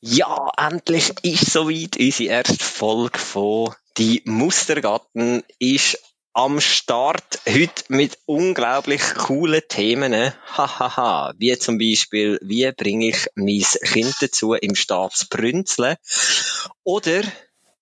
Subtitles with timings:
[0.00, 1.96] Ja, endlich ist soweit.
[1.96, 5.98] Unsere erste Folge von Die Mustergatten ist
[6.32, 7.40] am Start.
[7.48, 10.32] Heute mit unglaublich coolen Themen.
[10.56, 11.34] Hahaha.
[11.38, 15.96] wie zum Beispiel, wie bringe ich mein Kind dazu, im Staat zu brünzeln?
[16.84, 17.22] Oder,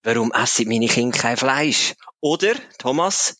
[0.02, 1.96] warum essen meine Kinder kein Fleisch?
[2.22, 3.36] Oder, Thomas?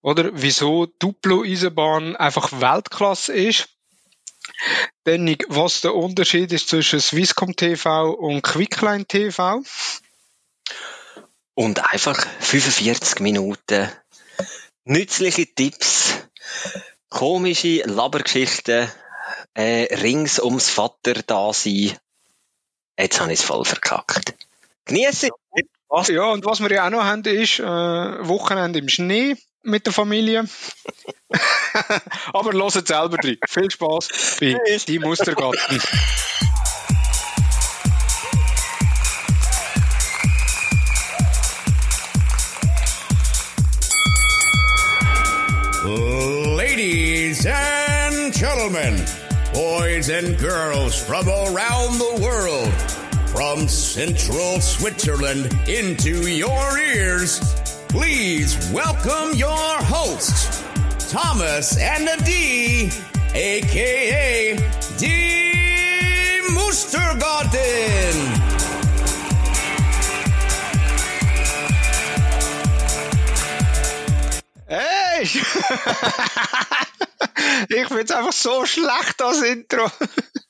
[0.00, 3.68] Oder wieso Duplo-Eisenbahn einfach Weltklasse ist?
[5.04, 9.62] Dann, was der Unterschied ist zwischen Swisscom TV und Quickline TV.
[11.54, 13.90] Und einfach 45 Minuten
[14.84, 16.14] nützliche Tipps,
[17.08, 18.90] komische Labergeschichten,
[19.54, 21.96] äh, rings ums Vater da sein.
[22.98, 24.34] Jetzt habe ich es voll verkackt.
[24.86, 25.28] Genieße?
[26.08, 29.92] Ja, und was wir ja auch noch haben, ist äh, Wochenende im Schnee mit der
[29.92, 30.44] Familie.
[32.32, 33.38] Aber hört selber drin.
[33.48, 35.80] Viel Spaß bei Die Mustergatten.
[46.56, 49.04] Ladies and gentlemen,
[49.52, 52.72] boys and girls from around the world,
[53.28, 57.61] from central Switzerland into your ears,
[57.92, 59.52] please welcome your
[59.84, 60.64] hosts,
[61.12, 62.90] Thomas and D,
[63.34, 64.56] aka
[64.96, 65.04] D
[66.54, 68.16] Mustergarten.
[74.66, 75.24] Hey!
[77.68, 79.90] ich find's einfach so schlecht, das Intro.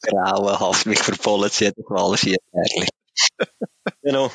[0.03, 2.89] Grauenhaft, mich verpollen sie jedes Mal, ist ehrlich.
[4.03, 4.31] genau.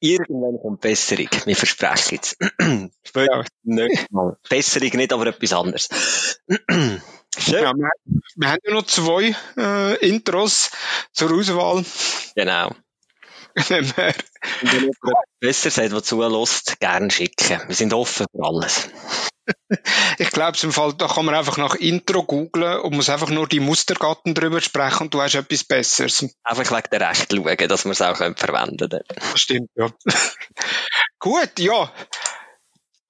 [0.00, 1.28] Irgendwann kommt Besserung.
[1.44, 2.36] Wir versprechen es.
[3.02, 3.44] Später, ja.
[3.62, 4.36] nicht mal.
[4.48, 5.88] Besserung nicht, aber etwas anderes.
[7.38, 7.62] Schön.
[7.62, 7.90] Ja, wir,
[8.36, 10.70] wir, haben ja noch zwei äh, Intros
[11.12, 11.84] zur Auswahl.
[12.34, 12.74] Genau.
[13.68, 17.60] Wenn wir besser sagt, was zulässt, gerne schicken.
[17.66, 18.88] Wir sind offen für alles.
[20.18, 23.48] ich glaube, im Fall, da kann man einfach nach Intro googlen und muss einfach nur
[23.48, 26.24] die Mustergatten drüber sprechen und du hast etwas Besseres.
[26.44, 29.02] Einfach wegen der Recht schauen, dass wir es auch verwenden können.
[29.08, 29.90] Das stimmt, ja.
[31.18, 31.92] Gut, ja.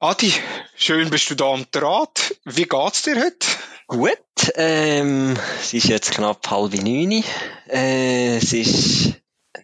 [0.00, 0.32] Adi,
[0.76, 2.36] schön bist du da am Draht.
[2.44, 3.46] Wie geht's dir heute?
[3.88, 7.24] Gut, ähm, es ist jetzt knapp halb neun.
[7.68, 9.14] Äh, es ist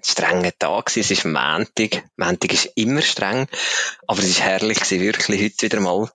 [0.04, 1.00] strenger Tag gewesen.
[1.00, 2.04] Es ist Montag.
[2.16, 3.48] Montag ist immer streng.
[4.06, 6.10] Aber es ist herrlich gewesen, wirklich heute wieder mal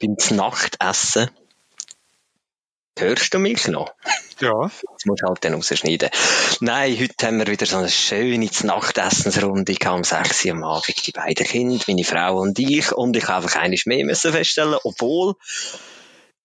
[0.00, 1.30] beim Nachtessen.
[2.98, 3.94] Hörst du mich noch?
[4.40, 4.52] Ja.
[4.62, 6.10] Das musst du halt dann rausschneiden.
[6.60, 11.06] Nein, heute haben wir wieder so eine schöne Nachtessensrunde gehabt, um 6 Uhr am Abend.
[11.06, 12.92] Die beiden Kinder, meine Frau und ich.
[12.92, 15.36] Und ich habe einfach eines mehr müssen feststellen, obwohl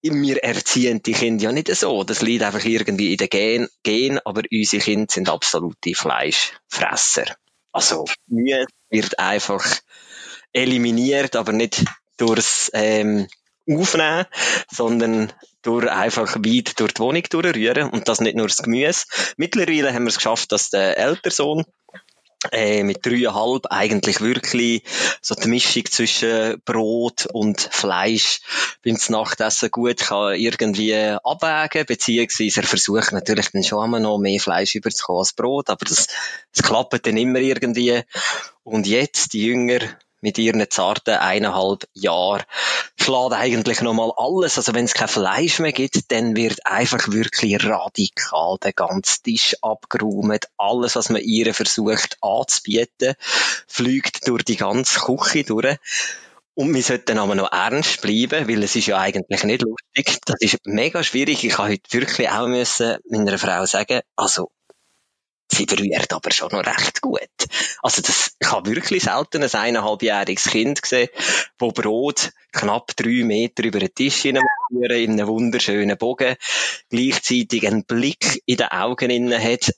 [0.02, 2.04] wir erziehen die Kinder ja nicht so.
[2.04, 7.36] Das liegt einfach irgendwie in den Gen, Gen aber unsere Kinder sind absolute Fleischfresser.
[7.72, 9.64] Also, Mühe wird einfach
[10.54, 11.86] eliminiert, aber nicht
[12.18, 13.28] durchs ähm,
[13.70, 14.26] Aufnehmen,
[14.72, 19.06] sondern durch einfach weit durch die Wohnung durchrühren und das nicht nur das Gemüse.
[19.36, 21.66] Mittlerweile haben wir es geschafft, dass der Elternsohn
[22.52, 24.84] äh, mit dreieinhalb eigentlich wirklich
[25.22, 28.42] so die Mischung zwischen Brot und Fleisch
[28.84, 34.40] beim Nachtessen gut kann irgendwie abwägen, beziehungsweise er versucht natürlich dann schon immer noch mehr
[34.40, 36.08] Fleisch überzukommen als Brot, aber das,
[36.54, 38.02] das klappt dann immer irgendwie.
[38.64, 39.80] Und jetzt, die Jünger,
[40.22, 42.44] mit ihren zarten eineinhalb Jahren
[43.00, 44.58] schlägt eigentlich nochmal alles.
[44.58, 49.56] Also wenn es kein Fleisch mehr gibt, dann wird einfach wirklich radikal der ganze Tisch
[49.62, 50.46] abgeräumt.
[50.58, 53.16] Alles, was man ihr versucht anzubieten,
[53.68, 55.78] fliegt durch die ganze Küche durch.
[56.54, 60.20] Und wir sollten aber noch ernst bleiben, weil es ist ja eigentlich nicht lustig.
[60.26, 61.44] Das ist mega schwierig.
[61.44, 64.50] Ich habe heute wirklich auch müssen meiner Frau sagen, also
[65.52, 67.30] sie berührt aber schon noch recht gut.
[67.82, 71.10] Also das, habe wirklich selten ein eineinhalbjähriges Kind gesehen,
[71.58, 76.36] wo Brot knapp drei Meter über den Tisch hineinführen, in einem wunderschönen Bogen,
[76.90, 79.72] gleichzeitig einen Blick in den Augen innen hat,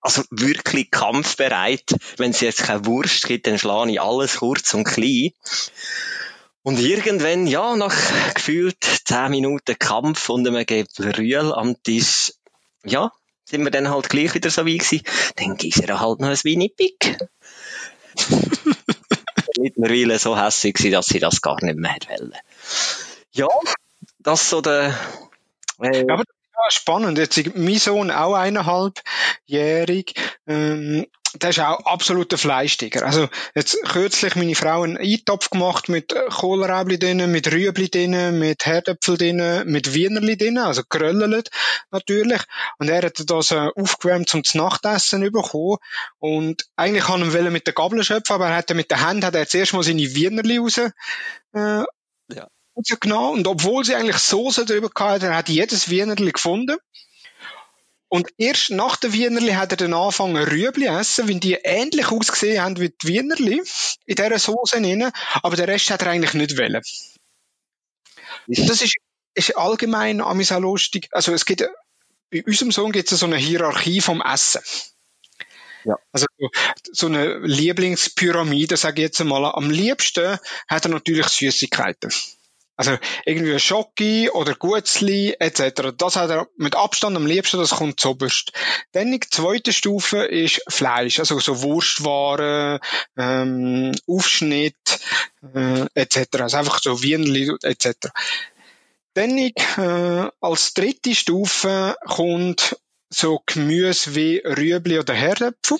[0.00, 1.94] also wirklich kampfbereit.
[2.16, 5.30] Wenn es jetzt keine Wurst gibt, dann schlage ich alles kurz und klein.
[6.64, 7.94] Und irgendwann, ja, nach
[8.34, 12.32] gefühlt zehn Minuten Kampf und einem Gebrühl am Tisch,
[12.84, 13.12] ja,
[13.44, 15.02] sind wir dann halt gleich wieder so wie gewesen.
[15.36, 17.18] Dann gießt er halt noch ein Winnie-Pick.
[19.58, 22.34] Mittlerweile so hässlich gewesen, dass sie das gar nicht mehr wollen.
[23.32, 23.48] Ja,
[24.18, 24.98] das so der,
[25.80, 26.24] äh, aber
[26.70, 27.18] spannend.
[27.18, 30.14] Jetzt mein Sohn auch eineinhalbjährig.
[30.46, 33.06] Ähm, der ist auch absoluter Fleischtiger.
[33.06, 38.66] Also jetzt kürzlich meine Frau einen Eintopf gemacht mit Kohlrabi drinnen, mit Rüebli drinnen, mit
[38.66, 41.50] Herdöpfel drinnen, mit Wienerli drinnen, also geröllelt
[41.90, 42.42] natürlich.
[42.78, 45.78] Und er hat das äh, aufgewärmt zum Nachtessen bekommen.
[46.18, 49.34] Und eigentlich kann er mit der Gabel schöpfen, aber er hat mit der Hand hat
[49.34, 51.84] er zuerst mal seine Wienerli raus, äh,
[52.76, 52.96] ja.
[53.00, 53.32] Genau.
[53.32, 56.76] Und obwohl sie eigentlich Soße drüber gehabt hat, hat jedes Wienerli gefunden.
[58.08, 62.62] Und erst nach den Wienerli hat er dann angefangen Rüebli essen, weil die ähnlich ausgesehen
[62.62, 63.62] haben wie die Wienerli
[64.04, 65.10] in dieser Soße drin,
[65.42, 66.82] aber den Rest hat er eigentlich nicht wollen.
[68.46, 68.96] Das ist,
[69.34, 71.08] ist allgemein auch lustig.
[71.12, 71.66] Also es gibt,
[72.30, 74.60] bei unserem Sohn gibt es so eine Hierarchie vom Essen.
[75.84, 75.96] Ja.
[76.12, 76.26] Also
[76.92, 79.46] so eine Lieblingspyramide, sage ich jetzt einmal.
[79.46, 82.12] Am liebsten hat er natürlich Süßigkeiten.
[82.82, 85.92] Also irgendwie Schocki oder Gutzli etc.
[85.96, 88.50] Das hat er mit Abstand am liebsten, das kommt zuoberst.
[88.90, 92.80] Dann die zweite Stufe ist Fleisch, also so Wurstwaren,
[93.16, 94.98] ähm, Aufschnitt
[95.54, 96.40] äh, etc.
[96.40, 98.08] Also einfach so Wienli etc.
[99.14, 102.76] Dann äh, als dritte Stufe kommt
[103.10, 105.78] so Gemüse wie Rüebli oder Herdöpfel.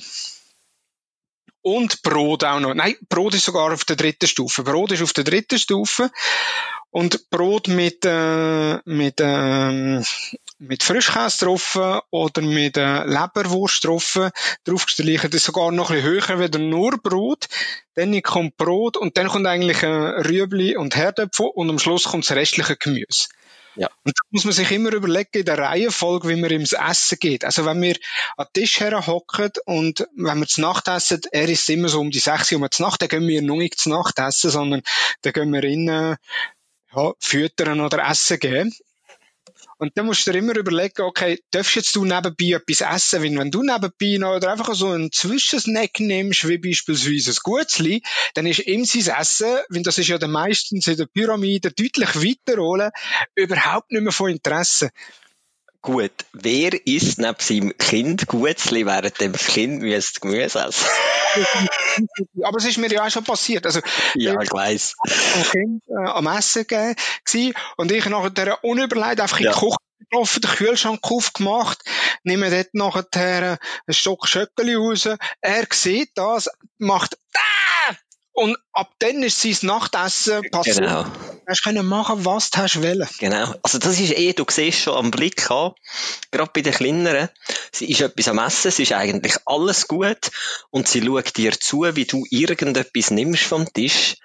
[1.63, 2.75] Und Brot auch noch.
[2.75, 4.65] Nein, Brot ist sogar auf der dritten Stufe.
[4.65, 6.11] Brot ist auf der dritten Stufe.
[6.91, 10.03] Und Brot mit, äh, mit, äh,
[10.59, 11.79] mit Frischkäse drauf
[12.11, 14.19] oder mit äh, Leberwurst drauf,
[14.65, 15.31] draufgestreichen.
[15.31, 17.47] Das ist sogar noch ein bisschen höher, wie nur Brot.
[17.95, 22.29] Dann kommt Brot und dann kommt eigentlich äh, Rüebli und Herdöpfel und am Schluss kommt
[22.29, 23.29] das restliche Gemüse.
[23.75, 23.89] Ja.
[24.05, 27.19] Und da muss man sich immer überlegen, in der Reihenfolge, wie man ihm das Essen
[27.19, 27.45] geht.
[27.45, 27.97] Also wenn wir
[28.37, 32.11] an den Tisch herhocken und wenn wir zu Nacht essen, er ist immer so um
[32.11, 34.83] die 6 Uhr um die Nacht, dann gehen wir noch nicht zu Nacht essen, sondern
[35.23, 36.17] dann gehen wir innen
[36.95, 38.75] ja, füttern oder essen geben.
[39.83, 43.21] Und dann musst du dir immer überlegen, okay, darfst jetzt du nebenbei etwas essen?
[43.21, 48.01] Weil wenn du nebenbei noch oder einfach so einen Zwischensnack nimmst, wie beispielsweise ein Gutzli,
[48.35, 52.93] dann ist ihm sein Essen, weil das ist ja meistens in der Pyramide deutlich weiter
[53.35, 54.91] überhaupt nicht mehr von Interesse.
[55.83, 60.87] Gut, wer isst neben seinem Kind Gutzli, während dem Kind müsste Gemüse essen?
[62.45, 63.67] Aber es ist mir ja auch schon passiert.
[63.67, 63.81] Also,
[64.15, 64.53] ja, ich.
[64.55, 69.77] Ein Kind äh, am Essen gewesen, und ich nachher unüberlegt einfach in die Küche
[70.09, 71.83] gelaufen, den Kühlschrank aufgemacht,
[72.23, 73.59] nehme dort nachher einen
[73.89, 75.09] Stock Schöckeli raus.
[75.41, 76.49] Er sieht das,
[76.79, 77.72] macht ah!
[78.35, 80.79] Und ab dann ist sein Nachtessen passiert.
[80.79, 81.05] Genau.
[81.05, 83.07] Du hast können machen, was du hast wollen.
[83.19, 83.55] Genau.
[83.63, 85.73] Also das ist eh, du siehst schon am Blick an,
[86.31, 87.29] gerade bei den Kleineren,
[87.73, 90.31] sie ist etwas am Essen, sie ist eigentlich alles gut
[90.71, 94.17] und sie schaut dir zu, wie du irgendetwas nimmst vom Tisch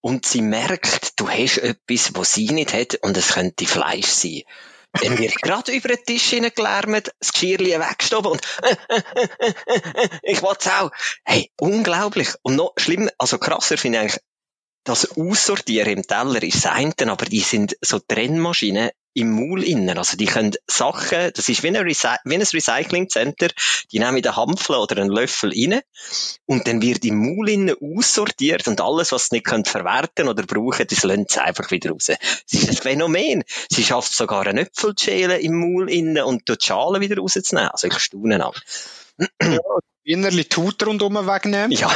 [0.00, 4.42] und sie merkt, du hast etwas, was sie nicht hat und es könnte Fleisch sein.
[4.92, 9.02] Dann wird gerade über den Tisch hineingelärmt, das Geschirrchen weggestoben und äh, äh,
[9.66, 10.90] äh, ich will's auch.
[11.24, 12.30] Hey, unglaublich.
[12.42, 14.22] Und noch schlimmer, also krasser finde ich eigentlich,
[14.84, 16.72] das Aussortieren im Teller ist das
[17.08, 19.98] aber die sind so Trennmaschinen im Maul innen.
[19.98, 23.48] Also die können Sachen, das ist wie ein, Recy wie ein Recycling-Center,
[23.90, 25.80] die nehmen den Hampfel oder einen Löffel rein
[26.46, 30.44] und dann wird im Maul innen aussortiert und alles, was sie nicht können verwerten oder
[30.44, 32.06] brauchen, das lönt sie einfach wieder raus.
[32.06, 32.18] Das
[32.50, 33.44] ist ein Phänomen.
[33.68, 37.70] Sie schafft sogar einen Äpfel zu schälen im Maul innen und die Schalen wieder rauszunehmen.
[37.70, 38.52] Also ich staune an.
[39.42, 39.58] ja,
[40.04, 41.72] innerlich Tut rundum wegnehmen.
[41.72, 41.90] Ja.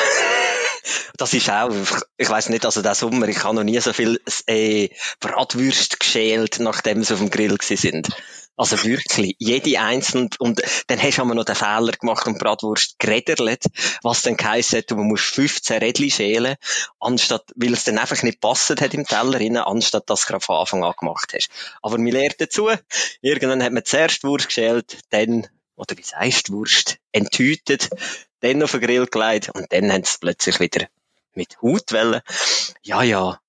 [1.16, 1.70] Das ist auch,
[2.16, 4.88] ich weiß nicht, also der Sommer, ich habe noch nie so viel äh,
[5.20, 8.08] Bratwürste geschält, nachdem sie auf dem Grill sind.
[8.56, 13.00] Also wirklich, jede einzelne, und dann hast du aber noch den Fehler gemacht und Bratwurst
[13.00, 13.64] gerädert,
[14.02, 16.56] was dann geheißen hat, du musst 15 Rädchen schälen,
[17.00, 20.44] anstatt, weil es dann einfach nicht passet hat im Teller rein, anstatt dass du gerade
[20.44, 21.48] von Anfang an gemacht hast.
[21.82, 22.70] Aber mir lernt dazu,
[23.22, 27.90] irgendwann hat man zuerst Wurst geschält, dann oder wie sagst du, Wurst, enttütet,
[28.40, 30.86] dann auf den Grill gelegt und dann haben sie plötzlich wieder
[31.34, 32.20] mit Hautwellen.
[32.82, 33.40] Ja, ja,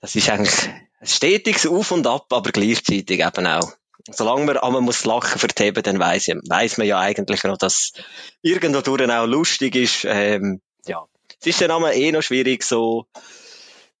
[0.00, 0.68] das ist eigentlich
[1.00, 3.72] ein stetiges Auf und Ab, aber gleichzeitig eben auch.
[4.10, 7.92] Solange man aber muss lachen verteben, dann weiss, weiss man ja eigentlich noch, dass
[8.40, 10.04] irgendwo durch auch lustig ist.
[10.04, 11.04] Ähm, ja,
[11.40, 13.06] es ist dann aber eh noch schwierig so,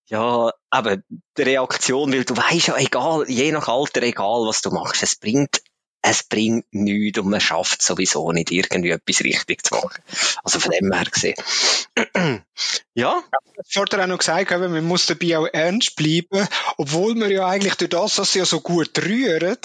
[0.06, 0.96] ja, aber
[1.36, 5.16] die Reaktion, weil du weißt ja, egal, je nach Alter, egal was du machst, es
[5.16, 5.60] bringt
[6.02, 10.02] es bringt nichts und man schafft sowieso nicht irgendwie etwas richtig zu machen.
[10.44, 11.36] Also von dem her gesehen.
[12.94, 13.22] ja.
[13.66, 17.74] Ich habe auch noch gesagt, man muss dabei auch ernst bleiben, obwohl man ja eigentlich
[17.74, 19.58] durch das, dass sie ja so gut rühren,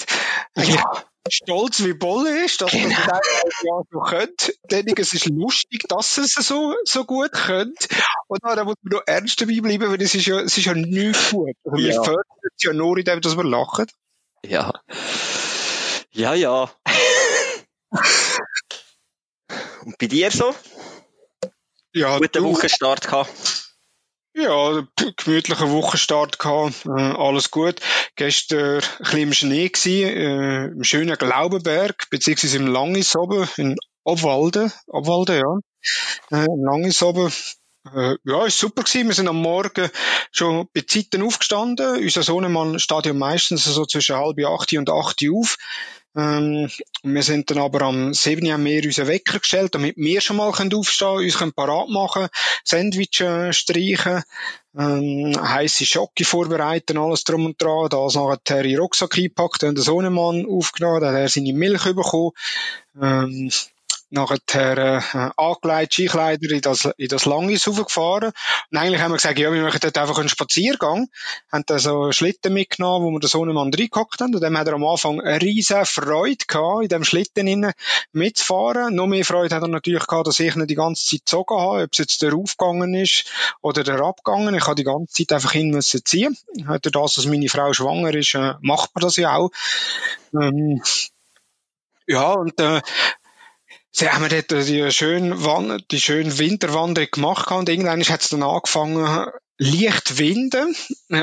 [0.56, 1.04] ja.
[1.30, 2.88] stolz wie Bolle ist, dass genau.
[2.88, 4.54] man das ja so könnte.
[4.70, 7.88] Denn es ist lustig, dass es so, so gut könnte.
[8.26, 10.74] Und dann muss man noch ernst dabei bleiben, weil es ist ja, es ist ja
[10.74, 11.56] nicht gut.
[11.64, 11.94] Also ja.
[11.94, 13.86] wir fördern es ja nur in dem, dass wir lachen.
[14.44, 14.72] Ja.
[16.14, 16.70] Ja, ja.
[19.84, 20.54] Und bei dir so?
[21.92, 23.30] Ja, guten du, Wochenstart gehabt.
[24.32, 27.80] Ja, gemütlicher Wochenstart gehabt, äh, alles gut.
[28.14, 33.76] Gestern ein bisschen im Schnee gewesen, äh, im schönen Glaubenberg, beziehungsweise im Langis oben, in
[34.04, 35.58] Obwalden, Obwalden, ja.
[36.30, 37.32] Äh, Langis oben,
[37.92, 39.08] äh, ja, ist super gewesen.
[39.08, 39.90] Wir sind am Morgen
[40.30, 42.02] schon bei Zeiten aufgestanden.
[42.02, 45.56] Unser Sohnemann steht ja meistens so zwischen halb acht und acht auf.
[46.16, 46.70] Ähm,
[47.02, 48.46] wir sind dann aber am 7.
[48.46, 52.28] Uhr mehr unseren Wecker gestellt, damit wir schon mal aufstehen können, uns können parat machen,
[52.62, 54.22] Sandwich äh, streichen,
[54.78, 59.84] ähm, heisse Schocke vorbereiten, alles drum und dran, da nachher in Rucksack eingepackt, dann der
[59.84, 62.30] Sohnemann aufgenommen, dann hat er seine Milch bekommen,
[63.00, 63.50] ähm,
[64.10, 68.32] nachher äh, angelegt, Skikleider in das, in das Langis raufgefahren.
[68.70, 71.08] Und eigentlich haben wir gesagt, ja, wir machen dort einfach einen Spaziergang.
[71.50, 74.34] Haben dann so Schlitten mitgenommen, wo wir den Sohnemann reingehockt haben.
[74.34, 77.72] Und dann hat er am Anfang eine riesige Freude gehabt, in dem Schlitten innen
[78.12, 78.94] mitzufahren.
[78.94, 81.82] Noch mehr Freude hat er natürlich gehabt, dass ich ihn die ganze Zeit gezogen habe,
[81.82, 83.30] ob es jetzt der aufgegangen ist
[83.62, 84.54] oder der abgegangen.
[84.54, 86.36] Ich habe die ganze Zeit einfach hin müssen ziehen.
[86.54, 89.50] Durch das, dass meine Frau schwanger ist, äh, macht man das ja auch.
[90.32, 90.82] Ähm,
[92.06, 92.80] ja, und äh,
[93.96, 99.30] Sie haben dort die schöne, die schöne Winterwanderung gemacht und irgendwann hat es dann angefangen,
[99.56, 100.74] leicht winden,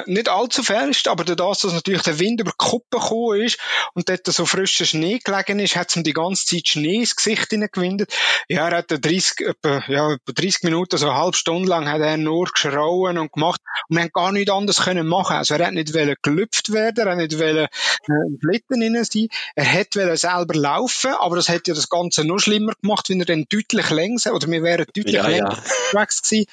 [0.06, 3.60] nicht allzu fest, aber dadurch, dass natürlich der Wind über die Kuppe gekommen ist
[3.94, 7.16] und dort so frischer Schnee gelegen ist, hat es ihm die ganze Zeit Schnee ins
[7.18, 8.14] Gesicht hineingewindet.
[8.48, 12.00] Ja, er hat 30, etwa, ja, etwa 30 Minuten, so eine halbe Stunde lang hat
[12.00, 13.60] er nur geschrauen und gemacht
[13.90, 15.36] und wir haben gar nichts anderes können machen.
[15.36, 19.04] Also er hat nicht wollen gelüpft werden, er hat nicht wollen äh, im Schlitten hinein
[19.04, 23.20] sein, er hätte selber laufen, aber das hätte ja das Ganze noch schlimmer gemacht, wenn
[23.20, 25.62] er dann deutlich länger, oder wir wären deutlich ja, länger
[25.94, 26.06] ja.
[26.06, 26.46] gewesen.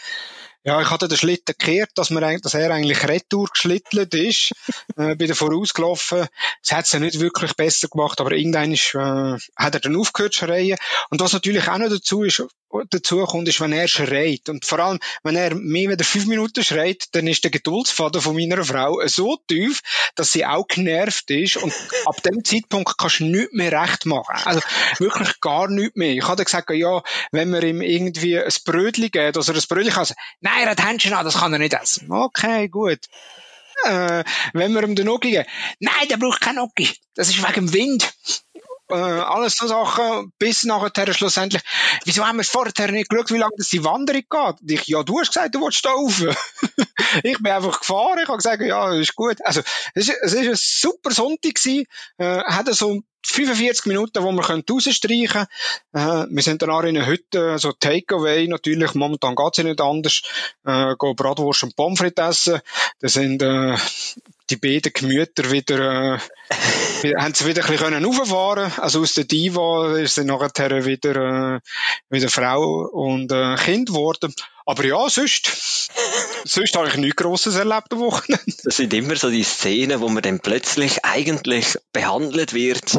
[0.64, 4.52] Ja, ich hatte den Schlitten gekehrt, dass, man, dass er eigentlich retour geschlittelt ist,
[4.96, 6.26] äh, bin davor ausgelaufen.
[6.62, 9.96] Es hat es ja nicht wirklich besser gemacht, aber irgendwann ist, äh, hat er dann
[9.96, 10.76] aufgehört zu schreien.
[11.10, 12.44] Und was natürlich auch noch dazu ist,
[12.90, 14.48] dazu kommt, ist, wenn er schreit.
[14.48, 18.34] Und vor allem, wenn er mehr als fünf Minuten schreit, dann ist der Geduldsfaden von
[18.34, 19.80] meiner Frau so tief,
[20.14, 21.56] dass sie auch genervt ist.
[21.56, 21.72] Und
[22.06, 24.36] ab dem Zeitpunkt kannst du nichts mehr recht machen.
[24.44, 24.60] Also
[24.98, 26.12] wirklich gar nichts mehr.
[26.12, 29.92] Ich hatte gesagt, ja, wenn wir ihm irgendwie ein Brötchen geben, dass er ein Brötchen
[29.92, 30.06] kann,
[30.40, 32.10] nein, er hat Händchen an, das kann er nicht essen.
[32.10, 33.00] Okay, gut.
[33.84, 35.48] Äh, wenn wir ihm den Noki geben,
[35.78, 36.90] nein, der braucht keinen Noki.
[37.14, 38.12] Das ist wegen dem Wind
[38.90, 41.62] äh, alles so Sachen, bis nachher schlussendlich,
[42.04, 44.60] wieso haben wir vorher nicht geschaut, wie lange das die Wanderung geht?
[44.60, 46.22] Und ich, ja, du hast gesagt, du willst da rauf.
[47.22, 49.36] ich bin einfach gefahren, ich habe gesagt, ja, ist gut.
[49.44, 49.60] Also,
[49.94, 51.84] es ist, es ist ein super Sonntag gewesen,
[52.18, 55.46] äh, hat so 45 Minuten, wo wir rausstreichen
[55.92, 56.26] können.
[56.28, 59.80] Äh, wir sind dann auch in einer Hütte, so Takeaway natürlich, momentan geht's ja nicht
[59.80, 60.22] anders,
[60.64, 62.60] äh, gehen Bratwurst und Pommes frites essen.
[63.00, 63.76] Da sind äh,
[64.50, 69.96] die beiden Gemüter wieder, äh, haben sie wieder ein bisschen rauffahren Also aus der Diva
[69.98, 71.60] ist sie nachher wieder, äh,
[72.08, 74.34] wieder Frau und äh, Kind geworden.
[74.66, 75.46] Aber ja, sonst,
[76.44, 78.54] sonst habe ich nichts Grosses erlebt am Wochenende.
[78.64, 82.98] Das sind immer so die Szenen, wo man dann plötzlich eigentlich behandelt wird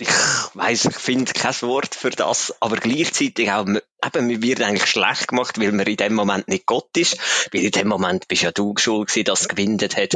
[0.00, 0.08] ich
[0.54, 5.28] weiß, ich finde kein Wort für das, aber gleichzeitig auch, eben, mir wird eigentlich schlecht
[5.28, 7.18] gemacht, weil man in dem Moment nicht Gott ist,
[7.52, 10.14] weil in dem Moment bist ja du schuld gewesen, dass es gewindet hat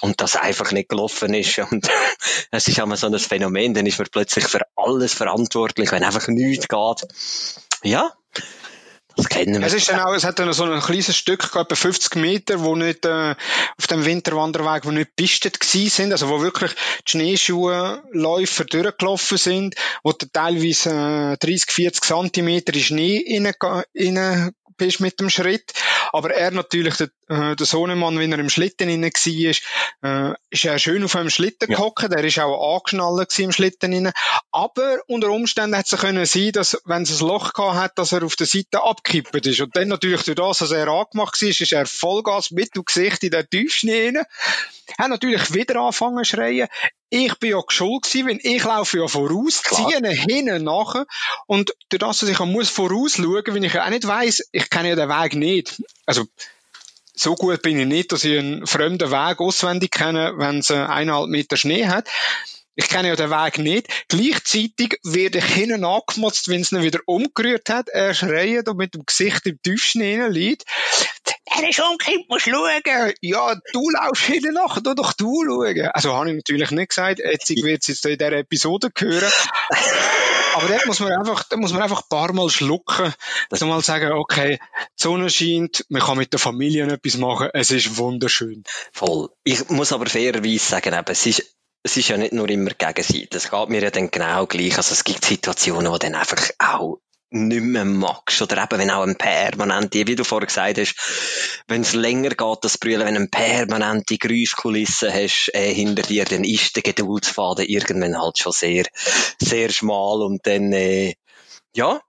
[0.00, 1.88] und das einfach nicht gelaufen ist und
[2.50, 6.28] es ist immer so ein Phänomen, dann ist man plötzlich für alles verantwortlich, wenn einfach
[6.28, 7.08] nichts geht.
[7.82, 8.12] Ja,
[9.16, 9.66] das kennen wir.
[9.66, 12.76] Es ist dann auch, es hat dann so ein kleines Stück, etwa 50 Meter, wo
[12.76, 13.34] nicht, äh,
[13.78, 16.72] auf dem Winterwanderweg, wo nicht pistet gewesen sind, also wo wirklich
[17.06, 23.40] die Schneeschuhläufer durchgelaufen sind, wo teilweise äh, 30, 40 Zentimeter in Schnee
[23.94, 25.72] rein, bist mit dem Schritt.
[26.12, 30.64] Aber er natürlich, der, äh, der Sohnemann, wenn er im Schlitten inne war, äh, ist
[30.64, 31.76] er schön auf einem Schlitten ja.
[31.76, 32.12] gehockt.
[32.12, 34.12] Er ist auch angeschnallt im Schlitten inne.
[34.52, 38.12] Aber unter Umständen hätte es können sein, dass, wenn es ein Loch gehabt hat, dass
[38.12, 39.60] er auf der Seite abgekippt ist.
[39.60, 43.22] Und dann natürlich durch das, dass er angemacht war, ist er Vollgas mit dem Gesicht
[43.24, 44.16] in der Tiefschnee rein.
[44.96, 46.68] Er hat natürlich wieder angefangen zu schreien
[47.14, 51.04] ich bin ja schuld gewesen, weil ich laufe ja voraus, ziehe hinten nach
[51.46, 54.90] und durch das, dass ich muss vorausschauen, wenn ich ja auch nicht weiss, ich kenne
[54.90, 55.80] ja den Weg nicht.
[56.06, 56.26] Also,
[57.14, 61.28] so gut bin ich nicht, dass ich einen fremden Weg auswendig kenne, wenn es eineinhalb
[61.28, 62.08] Meter Schnee hat.
[62.76, 63.88] Ich kenne ja den Weg nicht.
[64.08, 67.88] Gleichzeitig werde ich hinten angemotzt, wenn es ihn wieder umgerührt hat.
[67.88, 70.64] Er schreit und mit dem Gesicht im Tiefschnee liegt.
[71.44, 73.14] Er ist umgekippt, musst schauen.
[73.20, 75.88] Ja, du laufst hinten nach, du doch du schauen.
[75.92, 77.20] Also habe ich natürlich nicht gesagt.
[77.20, 79.32] Jetzt wird es jetzt in dieser Episode hören.
[80.54, 83.12] Aber dort muss man einfach, da muss man einfach ein paar Mal schlucken,
[83.50, 84.58] man mal sagen, okay,
[84.98, 88.62] die Sonne scheint, man kann mit der Familie etwas machen, es ist wunderschön.
[88.92, 89.30] Voll.
[89.42, 93.36] Ich muss aber fairerweise sagen, eben, es ist es ist ja nicht nur immer Gegenseite.
[93.36, 94.78] Es geht mir ja dann genau gleich.
[94.78, 96.98] Also es gibt Situationen, wo dann einfach auch
[97.28, 98.40] nicht mehr magst.
[98.40, 100.94] Oder eben, wenn auch ein permanente, wie du vorher gesagt hast,
[101.68, 106.24] wenn es länger geht, das Brüllen, wenn du eine permanente Geräuschkulisse hast äh, hinter dir,
[106.24, 108.86] dann ist der Geduldsfaden irgendwann halt schon sehr,
[109.38, 111.14] sehr schmal und dann, äh,
[111.76, 112.00] ja,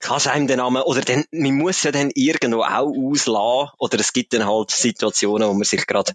[0.00, 4.12] kannst einem den Namen, oder dann, man muss ja dann irgendwo auch auslassen, oder es
[4.12, 6.14] gibt dann halt Situationen, wo man sich gerade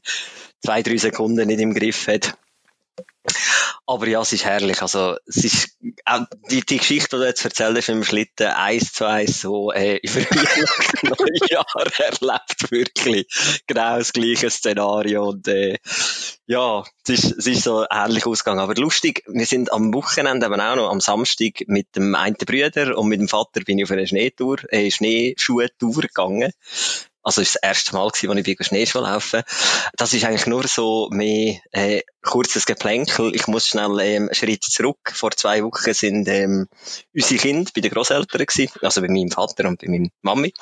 [0.65, 2.35] zwei, drei Sekunden nicht im Griff hat
[3.87, 4.81] aber ja, es ist herrlich.
[4.81, 9.05] Also, es ist, auch die, die Geschichte, die du jetzt erzählst im Schlitten, eins zu
[9.05, 10.21] eins so, äh, über
[11.03, 11.65] Neujahr
[11.99, 13.27] erlebt wirklich
[13.67, 15.77] genau das gleiche Szenario und, äh,
[16.47, 18.59] ja, es ist, es ist so herrlich ausgegangen.
[18.59, 22.97] Aber lustig, wir sind am Wochenende eben auch noch am Samstag mit dem einen Brüder
[22.97, 26.51] und mit dem Vater bin ich auf eine Schneetour, äh, Schneeschuhtour gegangen.
[27.25, 29.41] Also ist das erste Mal gewesen, als ich Schneeschuh laufen.
[29.97, 33.35] Das ist eigentlich nur so mehr äh, kurzes Geplänkel.
[33.35, 35.11] Ich muss schnell ähm, einen Schritt zurück.
[35.11, 36.67] Vor zwei Wochen sind ähm,
[37.15, 40.53] unsere Kinder bei den Großeltern gewesen, also bei meinem Vater und bei meiner Mami.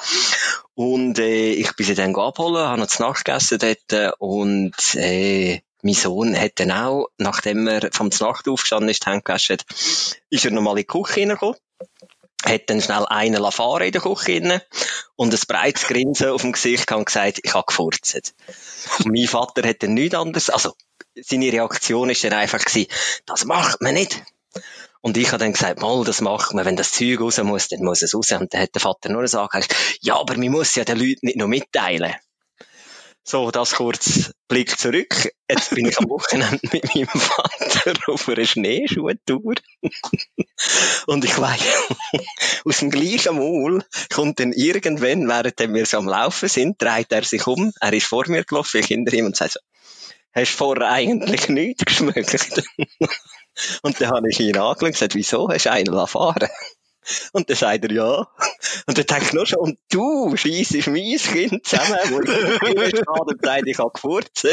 [0.74, 5.60] Und äh, ich bin sie dann abholen, habe noch zu Nacht gegessen dort und äh,
[5.82, 9.22] mein Sohn hat dann auch, nachdem er vom Nacht aufgestanden ist, Hände
[10.30, 11.58] ist er nochmal in die Küche reingekommen
[12.46, 14.62] hat dann schnell einen fahren in der Küche
[15.16, 18.34] und ein breites Grinsen auf dem Gesicht und gesagt, ich habe gefurzt.
[19.00, 20.74] Und mein Vater hat dann nichts anderes, also
[21.16, 22.92] seine Reaktion ist dann einfach gewesen,
[23.26, 24.24] das macht man nicht.
[25.02, 27.84] Und ich habe dann gesagt, mal, das macht man, wenn das Zeug raus muss, dann
[27.84, 28.32] muss es raus.
[28.32, 31.38] Und dann hat der Vater nur gesagt, ja, aber man muss ja den Leuten nicht
[31.38, 32.16] noch mitteilen.
[33.26, 35.32] So, das kurz Blick zurück.
[35.50, 39.56] Jetzt bin ich am Wochenende mit meinem Vater auf einer Schneeschuhtour.
[41.08, 41.96] Und ich weiß,
[42.66, 47.24] aus dem gleichen Maul kommt dann irgendwann, während wir so am Laufen sind, dreht er
[47.24, 49.60] sich um, er ist vor mir gelaufen, ich hinter ihm und sagt so,
[50.34, 52.62] hast du vorher eigentlich nichts geschmeckt?
[53.84, 56.50] und dann habe ich ihn angeschaut und gesagt, wieso hast du einen fahren
[57.34, 58.28] und dann sagt er ja.
[58.86, 62.30] Und dann denke ich nur schon, und du scheissest mein Kind zusammen, wo ich
[62.90, 64.48] stehe und sagt, ich habe gefurzt.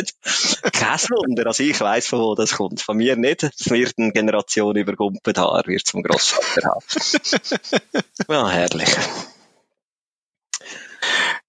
[0.72, 2.80] Kein Wunder, also ich weiss, von wo das kommt.
[2.80, 3.42] Von mir nicht.
[3.42, 6.84] Es wird eine Generation über Gumpenhaar, wird es vom Grossvater haben.
[8.28, 8.96] ja, herrlich.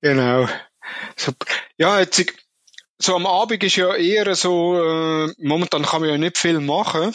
[0.02, 0.48] Genau.
[1.78, 2.24] Ja, jetzt,
[2.98, 7.14] so am Abend ist ja eher so, äh, momentan kann man ja nicht viel machen.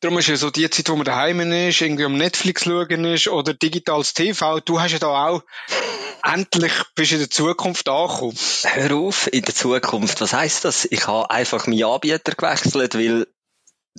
[0.00, 3.28] Darum ist ja so die Zeit, wo man daheim ist, irgendwie am Netflix schauen ist
[3.28, 4.60] oder digitales TV.
[4.60, 5.42] Du hast ja da auch
[6.22, 8.36] endlich bist in der Zukunft angekommen.
[8.64, 10.20] Hör auf, in der Zukunft.
[10.20, 10.86] Was heisst das?
[10.90, 13.26] Ich habe einfach meinen Anbieter gewechselt, weil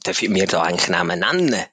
[0.04, 1.66] darf ich mir da eigentlich Namen nennen?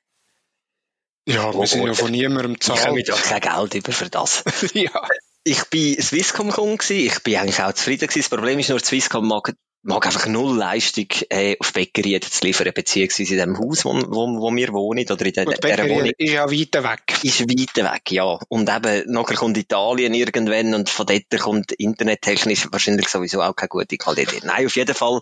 [1.26, 2.80] Ja, wir sind ja von niemandem zahlt.
[2.80, 4.44] Ich habe ja kein Geld über für das.
[4.74, 5.06] ja.
[5.42, 8.20] Ich bin Swisscom Kunde Ich bin eigentlich auch zufrieden gewesen.
[8.20, 9.54] Das Problem ist nur, Swisscom mag
[9.84, 14.40] mag einfach null Leistung äh, auf Bäckerien zu liefern, beziehungsweise in dem Haus, wo, wo,
[14.40, 16.10] wo wir wohnen, oder in der, der Wohnung.
[16.16, 17.02] ist ja weiter weg.
[17.22, 18.38] Ist weiter weg, ja.
[18.48, 23.68] Und eben, nachher kommt Italien irgendwann und von dort kommt internettechnisch wahrscheinlich sowieso auch keine
[23.68, 24.44] gute Qualität.
[24.44, 25.20] Nein, auf jeden Fall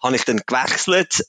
[0.00, 1.26] habe ich dann gewechselt,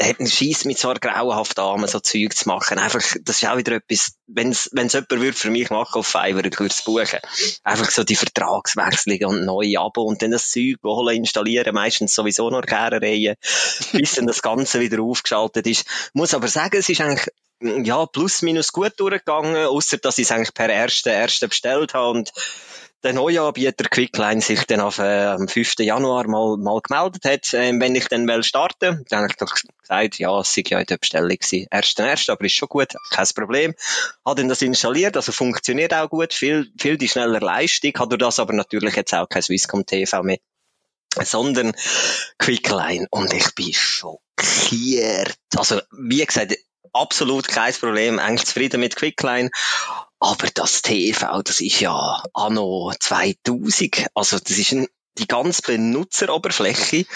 [0.00, 2.78] hat einen Scheiss mit so einer grauenhaft an, so Zeug zu machen.
[2.78, 6.44] Einfach, das ist auch wieder etwas, wenn's, wenn's jemand würde für mich machen auf Fiverr,
[6.44, 7.18] ich würde es buchen.
[7.64, 12.50] Einfach so die Vertragswechslung und neue Abo und dann das Zeug holen, installieren, meistens sowieso
[12.50, 13.36] noch Kehrereien,
[13.92, 15.86] bis dann das Ganze wieder aufgeschaltet ist.
[16.12, 17.28] Muss aber sagen, es ist eigentlich,
[17.60, 22.18] ja, plus minus gut durchgegangen, außer dass ich es eigentlich per ersten, ersten bestellt habe
[22.18, 22.32] und
[23.06, 25.74] der neue Anbieter Quickline sich dann auf, äh, am 5.
[25.78, 29.04] Januar mal, mal gemeldet hat, äh, wenn ich dann will starten.
[29.08, 31.68] Dann habe ich doch gesagt, ja, es sei ja in der Bestellung gewesen.
[31.70, 33.74] Ersten, ersten, aber ist schon gut, kein Problem.
[34.24, 38.18] Hat dann das installiert, also funktioniert auch gut, viel, viel die schneller Leistung, hat durch
[38.18, 40.38] das aber natürlich jetzt auch kein Swisscom TV mehr
[41.22, 41.72] sondern
[42.38, 43.06] Quickline.
[43.10, 45.36] Und ich bin schockiert.
[45.56, 46.56] Also, wie gesagt,
[46.92, 49.50] absolut kein Problem, eigentlich zufrieden mit Quickline.
[50.18, 54.06] Aber das TV, das ist ja anno 2000.
[54.14, 54.86] Also das ist ein,
[55.18, 57.06] die ganze Benutzeroberfläche.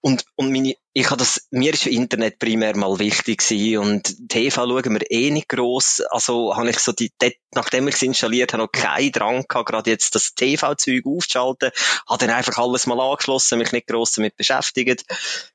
[0.00, 4.66] Und, und meine, ich habe das, mir ist Internet primär mal wichtig gewesen und TV
[4.66, 6.02] schauen wir eh nicht gross.
[6.10, 7.10] Also habe ich so die,
[7.54, 11.70] nachdem ich es installiert habe, noch keinen Drang gehabt, gerade jetzt das TV-Zeug aufzuschalten.
[12.06, 15.04] Habe dann einfach alles mal angeschlossen, mich nicht gross damit beschäftigt.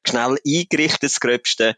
[0.08, 1.76] Schnell eingerichtet, das Gröbste.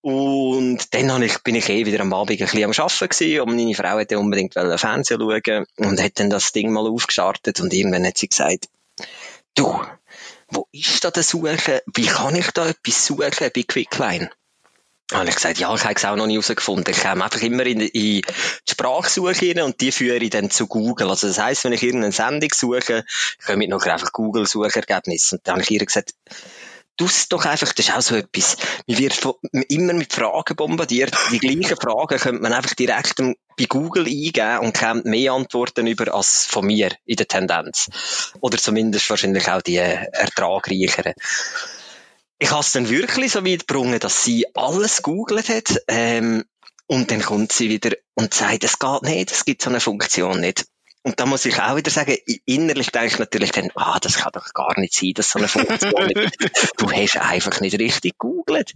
[0.00, 3.40] Und dann habe ich, bin ich eh wieder am Abend ein bisschen am Arbeiten gewesen
[3.40, 7.72] und meine Frau hätte unbedingt Fernsehen schauen und hat dann das Ding mal aufgestartet und
[7.72, 8.68] irgendwann hat sie gesagt,
[9.54, 9.84] du,
[10.48, 11.80] wo ist da der Suchen?
[11.94, 14.30] Wie kann ich da etwas suchen bei Quickline?
[15.12, 16.94] habe ich gesagt, ja, ich habe es auch noch nicht herausgefunden.
[16.94, 18.24] Ich komme einfach immer in, in die
[18.68, 21.10] Sprachsuche rein und die führe ich dann zu Google.
[21.10, 23.04] Also das heisst, wenn ich irgendeine Sendung suche,
[23.44, 25.32] komme ich noch einfach Google-Suchergebnis.
[25.32, 26.14] Und dann habe ich ihr gesagt,
[26.96, 28.56] tu's doch einfach, das ist auch so etwas.
[28.86, 29.20] Man wird
[29.68, 31.14] immer mit Fragen bombardiert.
[31.30, 36.14] Die gleichen Fragen könnte man einfach direkt bei Google eingeben und kommt mehr Antworten über
[36.14, 37.88] als von mir in der Tendenz.
[38.40, 41.14] Oder zumindest wahrscheinlich auch die ertragreicheren.
[42.38, 46.44] Ich habe es dann wirklich so weit gebracht, dass sie alles googelt hat, ähm,
[46.92, 50.40] und dann kommt sie wieder und sagt, es geht nicht, es gibt so eine Funktion
[50.40, 50.66] nicht.
[51.04, 54.32] Und da muss ich auch wieder sagen, innerlich denke ich natürlich dann, ah, das kann
[54.32, 56.12] doch gar nicht sein, dass so eine Funktion.
[56.76, 58.74] Du hast einfach nicht richtig gegoogelt.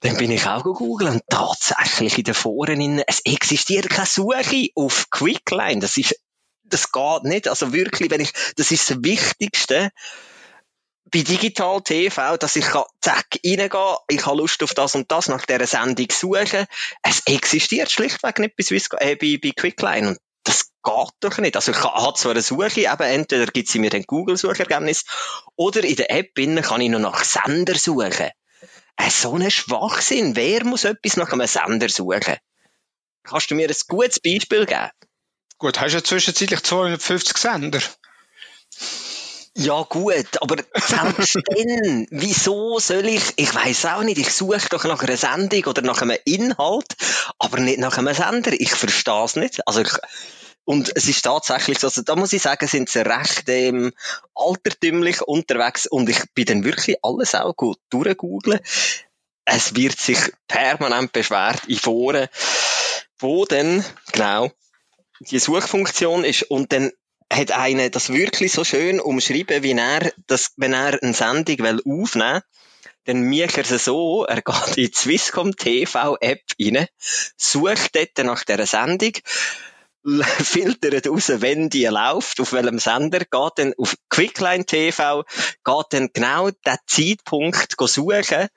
[0.00, 5.08] Dann bin ich auch gegoogelt und tatsächlich in den Foren, es existiert keine Suche auf
[5.10, 5.80] Quickline.
[5.80, 6.16] Das ist,
[6.64, 7.48] das geht nicht.
[7.48, 9.90] Also wirklich, wenn ich, das ist das Wichtigste
[11.12, 15.28] bei Digital TV, dass ich kann, zack, reingehen, ich habe Lust auf das und das,
[15.28, 16.66] nach dieser Sendung suchen.
[17.02, 20.08] Es existiert schlichtweg nicht bei, Swiss, äh, bei, bei Quickline.
[20.08, 20.18] Und
[20.82, 21.56] geht doch nicht.
[21.56, 25.04] Also ich habe zwar eine Suche, eben entweder gibt sie mir ein Google-Suchergebnis
[25.56, 28.30] oder in der App innen kann ich noch nach Sender suchen.
[28.96, 30.36] Äh, so ein Schwachsinn.
[30.36, 32.36] Wer muss etwas nach einem Sender suchen?
[33.24, 34.90] Kannst du mir ein gutes Beispiel geben?
[35.58, 37.80] Gut, hast du ja zwischenzeitlich 250 Sender.
[39.54, 44.84] Ja gut, aber selbst dann, wieso soll ich, ich weiß auch nicht, ich suche doch
[44.84, 46.96] nach einer Sendung oder nach einem Inhalt,
[47.38, 48.52] aber nicht nach einem Sender.
[48.52, 49.66] Ich verstehe es nicht.
[49.68, 49.92] Also ich,
[50.64, 53.92] und es ist tatsächlich so, also da muss ich sagen, sind sie recht ähm,
[54.34, 58.60] altertümlich unterwegs und ich bin dann wirklich alles auch gut durchgoogeln.
[59.44, 62.28] Es wird sich permanent beschwert in Foren,
[63.18, 64.50] wo denn genau
[65.18, 66.92] die Suchfunktion ist und dann
[67.32, 71.80] hat einer das wirklich so schön umschrieben, wie er, das, wenn er eine Sendung will
[71.84, 72.42] aufnehmen
[73.04, 76.86] dann macht er so, er geht in die Swisscom TV App rein,
[77.36, 79.12] sucht dort nach dieser Sendung,
[80.42, 85.24] filtert raus, wenn die läuft, auf welchem Sender, geht dann auf Quickline TV,
[85.64, 88.48] geht dann genau den Zeitpunkt suchen,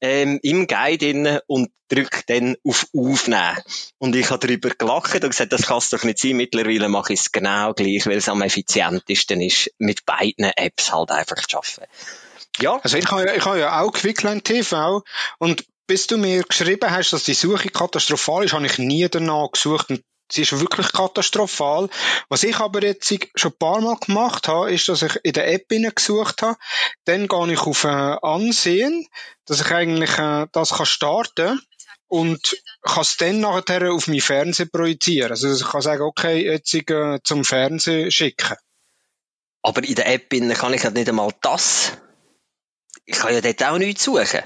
[0.00, 3.58] ähm, im Guide drin und drücke dann auf Aufnehmen.
[3.98, 6.36] Und ich habe darüber gelacht und gesagt, das kann es doch nicht sein.
[6.36, 11.10] Mittlerweile mache ich es genau gleich, weil es am effizientesten ist, mit beiden Apps halt
[11.10, 11.90] einfach zu arbeiten.
[12.60, 12.78] Ja.
[12.82, 15.02] Also ich habe ja, ich habe ja auch Quickline TV
[15.38, 19.52] und bis du mir geschrieben hast, dass die Suche katastrophal ist, habe ich nie danach
[19.52, 21.88] gesucht und Sie ist wirklich katastrophal.
[22.28, 25.48] Was ich aber jetzt schon ein paar Mal gemacht habe, ist, dass ich in der
[25.52, 26.58] App gesucht habe.
[27.04, 29.06] Dann gehe ich auf äh, Ansehen,
[29.46, 31.60] dass ich eigentlich äh, das kann starten
[32.08, 35.30] und kann es dann nachher auf mein Fernsehen projizieren.
[35.30, 38.56] Also ich kann sagen, okay, jetzt äh, zum Fernsehen schicken.
[39.62, 41.92] Aber in der App kann ich halt nicht einmal das.
[43.04, 44.42] Ich kann ja dort auch nichts suchen.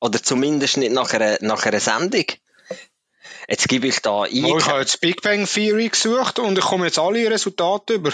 [0.00, 2.26] Oder zumindest nicht nach einer, nach einer Sendung.
[3.48, 4.44] Jetzt gebe ich da ein.
[4.44, 8.12] Oh, ich habe jetzt Big Bang Theory gesucht und ich komme jetzt alle Resultate über.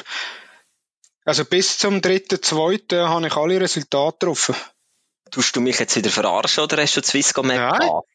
[1.24, 4.72] Also bis zum dritten, zweiten habe ich alle Resultate drauf.
[5.30, 7.78] Tust du mich jetzt wieder verarschen oder hast du Swisscom Map Nein.
[7.78, 8.08] gehabt?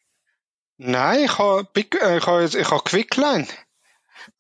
[0.77, 3.47] Nein, ich habe, Big, äh, ich habe, ich habe Quickline.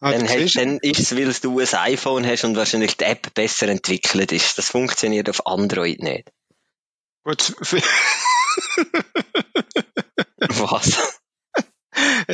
[0.01, 3.05] Ah, Dann, hast, ist- dann ist es, weil du ein iPhone hast und wahrscheinlich die
[3.05, 4.57] App besser entwickelt ist.
[4.57, 6.29] Das funktioniert auf Android nicht.
[7.23, 7.53] Gut,
[10.37, 11.19] Was?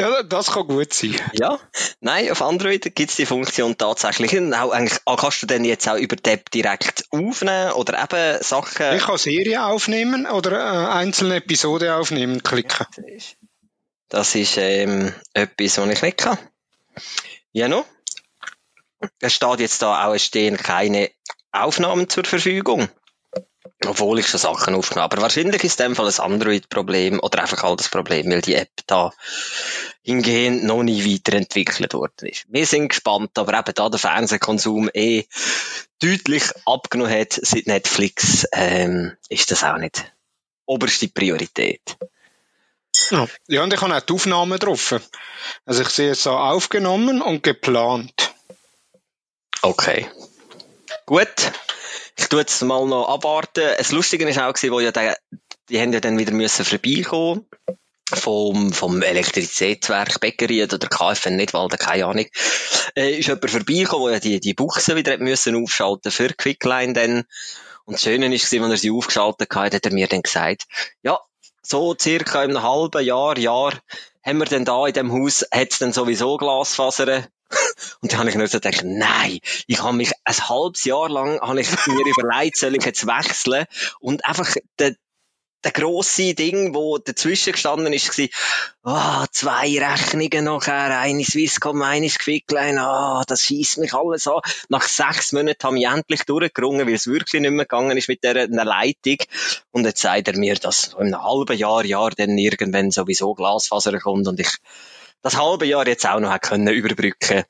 [0.02, 1.16] Ja, das kann gut sein.
[1.34, 1.60] Ja,
[2.00, 4.36] nein, auf Android gibt's die Funktion tatsächlich.
[4.54, 8.42] Auch eigentlich, ah, kannst du denn jetzt auch über die App direkt aufnehmen oder eben
[8.42, 8.96] Sachen.
[8.96, 12.88] Ich kann Serie aufnehmen oder äh, einzelne Episode aufnehmen, klicken.
[14.10, 16.38] Das ist ähm, etwas, was ich nicht kann.
[17.52, 17.86] Ja, noch?
[19.20, 21.12] Es steht jetzt da auch, es stehen keine
[21.52, 22.90] Aufnahmen zur Verfügung.
[23.88, 25.16] Obwohl ich schon Sachen aufgenommen habe.
[25.16, 28.56] Aber wahrscheinlich ist in dem Fall ein Android-Problem oder einfach halt das Problem, weil die
[28.56, 29.12] App da
[30.04, 32.46] hingehend noch nie weiterentwickelt worden ist.
[32.48, 35.26] Wir sind gespannt, aber eben da der Fernsehkonsum eh
[36.00, 40.12] deutlich abgenommen hat seit Netflix, ähm, ist das auch nicht
[40.66, 41.98] oberste Priorität.
[43.10, 43.28] Ja.
[43.48, 45.02] ja, und ich habe auch die Aufnahmen drauf.
[45.66, 48.34] Also ich sehe jetzt so aufgenommen und geplant.
[49.62, 50.10] Okay.
[51.06, 51.52] Gut.
[52.18, 53.64] Ich tu jetzt mal noch abwarten.
[53.78, 55.18] Das Lustige ist auch wo ja der,
[55.70, 57.48] die haben ja dann wieder müssen vorbeikommen
[58.14, 62.26] vom, vom Elektrizitätswerk Bäckerie oder KFN nicht, weil keine Ahnung.
[62.96, 67.24] Äh, ist jemand vorbeigekommen, der ja die, die Buchse wieder müssen aufschalten für Quickline dann.
[67.86, 70.64] Und das Schöne ist, als er sie aufgeschaltet hat, hat er mir dann gesagt,
[71.04, 71.20] ja,
[71.62, 73.74] so circa in einem halben Jahr, Jahr,
[74.24, 77.26] haben wir denn da in dem Haus, hat's denn sowieso Glasfasern?
[78.02, 81.40] Und dann habe ich nur so gedacht, nein, ich habe mich ein halbes Jahr lang
[81.42, 83.66] habe ich mir überlegt, soll ich jetzt wechseln
[84.00, 84.96] und einfach den,
[85.64, 88.18] der grosse Ding, wo dazwischen gestanden ist,
[88.84, 94.28] war, oh, zwei Rechnungen nachher, eine Swisscom, eine Quickline, ah, oh, das schießt mich alles
[94.28, 94.42] an.
[94.70, 98.24] Nach sechs Monaten haben wir endlich durchgerungen, weil es wirklich nicht mehr gegangen ist mit
[98.24, 99.18] der Leitung.
[99.72, 104.00] Und jetzt sagt er mir, dass in einem halben Jahr, Jahr dann irgendwann sowieso Glasfaser
[104.00, 104.50] kommt und ich
[105.22, 107.44] das halbe Jahr jetzt auch noch können überbrücken.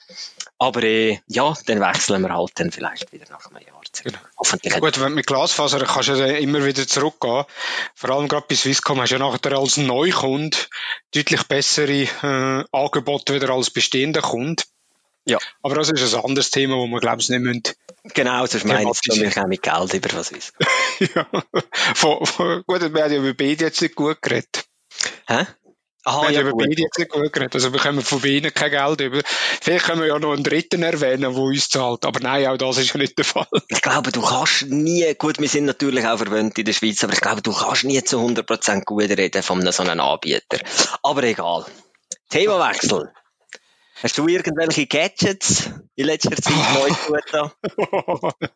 [0.58, 3.82] Aber äh, ja, dann wechseln wir halt dann vielleicht wieder nach einem Jahr.
[4.04, 4.20] Genau.
[4.38, 4.80] Hoffentlich.
[4.80, 7.46] Gut, wenn mit Glasfaser kannst du ja immer wieder zurückgehen.
[7.96, 10.70] Vor allem gerade bei Swisscom hast du ja nachher als Neukund
[11.14, 14.64] deutlich bessere äh, Angebote wieder als bestehender Kunde.
[15.26, 15.38] Ja.
[15.62, 17.64] Aber das ist ein anderes Thema, wo wir, glaube ich, nicht müssen.
[18.14, 20.68] Genau, sonst meine ich nämlich auch mit Geld über was Swisscom.
[21.16, 21.28] ja.
[21.94, 24.66] Von, von, gut, wir haben ja über beide jetzt nicht gut geredet.
[25.28, 25.46] Hä?
[26.04, 27.54] Aha, wir ja, haben beide jetzt nicht gut geredet.
[27.54, 29.22] Also wir bekommen von beiden kein Geld über.
[29.62, 32.06] Vielleicht können wir ja noch einen dritten erwähnen, der uns zahlt.
[32.06, 33.48] Aber nein, auch das ist ja nicht der Fall.
[33.68, 37.14] Ich glaube, du kannst nie, gut, wir sind natürlich auch verwöhnt in der Schweiz, aber
[37.14, 40.60] ich glaube, du kannst nie zu 100% gut reden von so einem Anbieter.
[41.04, 41.66] Aber egal.
[42.30, 43.12] Themawechsel.
[44.04, 48.34] Hast du irgendwelche Gadgets in letzter Zeit neu gut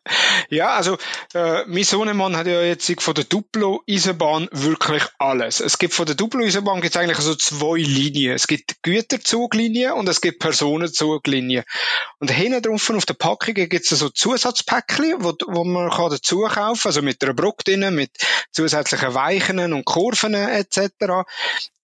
[0.50, 0.98] Ja, also
[1.34, 5.60] äh, mein Sohnemann hat ja jetzt von der Duplo-Eisenbahn wirklich alles.
[5.60, 8.34] Es gibt von der Duplo-Eisenbahn gibt es eigentlich so zwei Linien.
[8.34, 11.62] Es gibt Güterzuglinien und es gibt Personenzuglinien.
[12.18, 16.40] Und hinten drauf auf der Packung gibt es so Zusatzpäckchen, wo, wo man kann dazu
[16.40, 18.10] kaufen also mit einer Brücke drin, mit
[18.50, 21.24] zusätzlichen Weichen und Kurven etc.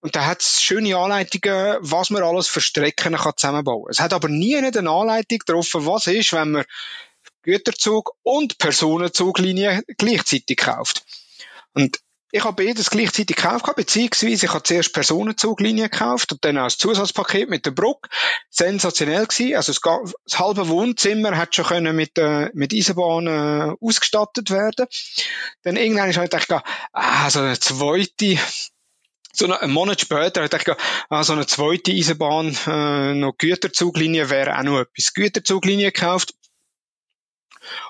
[0.03, 3.87] Und da hat es schöne Anleitungen, was man alles für Strecken kann zusammenbauen.
[3.89, 6.65] Es hat aber nie eine Anleitung drauf, was ist, wenn man
[7.43, 11.05] Güterzug und Personenzuglinien gleichzeitig kauft.
[11.75, 12.01] Und
[12.35, 16.79] ich habe beides gleichzeitig gekauft, beziehungsweise ich habe zuerst Personenzuglinien gekauft und dann auch das
[16.79, 18.09] Zusatzpaket mit der Brücke.
[18.49, 19.55] Sensationell gewesen.
[19.55, 24.87] Also das, das halbe Wohnzimmer hat schon können mit, äh, mit Eisenbahn äh, ausgestattet werden.
[25.63, 28.39] Dann irgendwann ist halt gedacht, ah, so eine zweite
[29.35, 34.31] so einen Monat später hat ich gedacht, ah, so eine zweite Eisenbahn, äh, noch Güterzuglinie
[34.31, 35.15] wäre auch noch etwas.
[35.15, 36.35] Güterzuglinie gekauft.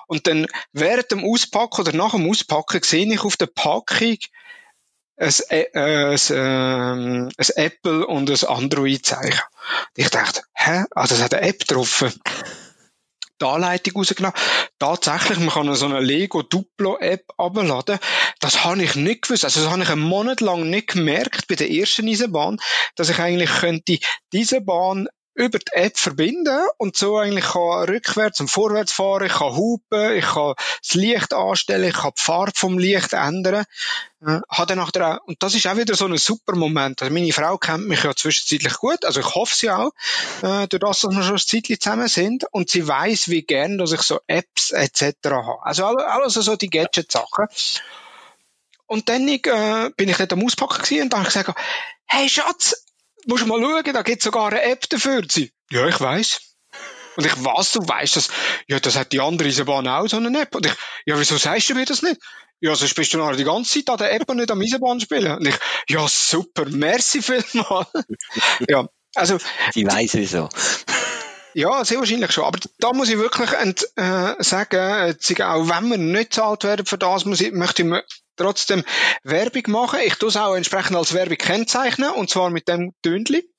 [0.07, 4.17] Und dann während dem Auspacken oder nach dem Auspacken sehe ich auf der Packung
[5.17, 9.41] ein, äh, ein, ähm, ein Apple und ein Android-Zeichen.
[9.95, 10.85] Ich dachte, hä?
[10.91, 12.05] Ah, das hat eine App drauf
[13.43, 14.35] die Anleitung rausgenommen.
[14.79, 17.99] Tatsächlich, man kann so eine Lego Duplo App abladen.
[18.39, 19.45] Das habe ich nicht gewusst.
[19.45, 22.57] Also das habe ich einen Monat lang nicht gemerkt bei der ersten Eisenbahn,
[22.95, 23.99] dass ich eigentlich könnte
[24.31, 29.33] diese Bahn über die App verbinden und so eigentlich kann rückwärts und vorwärts fahren, ich
[29.33, 33.65] kann hupen, ich kann das Licht anstellen, ich kann die Farbe vom Licht ändern.
[34.25, 37.01] Äh, hat dann nachher auch, und das ist auch wieder so ein super Moment.
[37.01, 39.91] Also meine Frau kennt mich ja zwischenzeitlich gut, also ich hoffe sie auch,
[40.43, 43.79] äh, durch das, dass wir schon ein Zeitchen zusammen sind und sie weiß, wie gern,
[43.79, 45.15] dass ich so Apps etc.
[45.25, 45.63] habe.
[45.63, 47.47] Also alles so die Gadget-Sachen.
[48.85, 51.59] Und dann äh, bin ich dort am Auspacken und dann habe ich gesagt,
[52.05, 52.85] hey Schatz,
[53.27, 55.23] musst mal schauen, da gibt es sogar eine App dafür.
[55.29, 56.39] Sie, ja, ich weiß.
[57.15, 58.29] Und ich, was, du weißt das?
[58.67, 60.55] Ja, das hat die andere Eisenbahn auch so eine App.
[60.55, 60.73] Und ich,
[61.05, 62.19] ja, wieso sagst du mir das nicht?
[62.59, 64.99] Ja, sonst bist du noch die ganze Zeit an der App und nicht am Eisenbahn
[64.99, 65.37] spielen.
[65.37, 65.55] Und ich,
[65.89, 67.85] ja, super, merci vielmal.
[68.67, 69.37] ja, also.
[69.75, 70.49] Die weiß wieso.
[71.53, 72.45] Ja, sehr wahrscheinlich schon.
[72.45, 77.25] Aber da muss ich wirklich äh, sagen, auch wenn wir nicht zahlt werden für das,
[77.25, 77.89] muss ich, möchte ich
[78.35, 78.83] trotzdem
[79.23, 79.99] Werbung machen.
[80.05, 83.49] Ich tue es auch entsprechend als Werbung kennzeichnen, und zwar mit dem Tönli.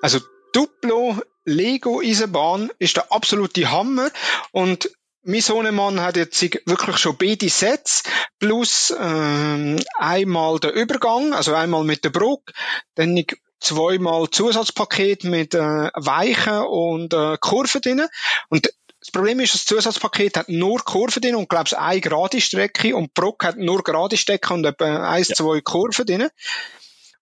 [0.00, 0.20] Also
[0.52, 4.10] Duplo Lego Eisenbahn ist der absolute Hammer
[4.50, 4.90] und
[5.24, 8.02] mein Sohnemann hat jetzt wirklich schon beide Sets
[8.40, 12.52] plus ähm, einmal der Übergang, also einmal mit der Brücke,
[12.96, 13.24] dann
[13.60, 18.06] zweimal Zusatzpaket mit äh, Weichen und äh, Kurven drin.
[18.48, 18.72] Und
[19.02, 23.14] das Problem ist, das Zusatzpaket hat nur Kurven drin und glaubst eine gerade Strecke und
[23.14, 25.34] Brock hat nur gerade Strecke und etwa eins, ja.
[25.34, 26.28] zwei Kurven drin.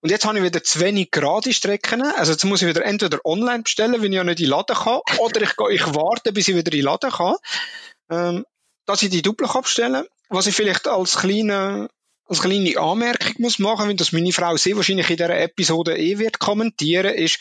[0.02, 2.02] Und jetzt habe ich wieder zu wenig gerade Strecken.
[2.02, 4.76] Also jetzt muss ich wieder entweder online bestellen, wenn ich ja nicht in den Laden
[4.76, 7.36] kann, oder ich, ich warte, bis ich wieder in den Laden kann,
[8.10, 8.46] ähm,
[8.84, 11.88] dass ich die Doppel abstellen Was ich vielleicht als kleine
[12.30, 16.18] als kleine Anmerkung muss machen, wenn das meine Frau sehr wahrscheinlich in dieser Episode eh
[16.18, 17.40] wird kommentieren, ist,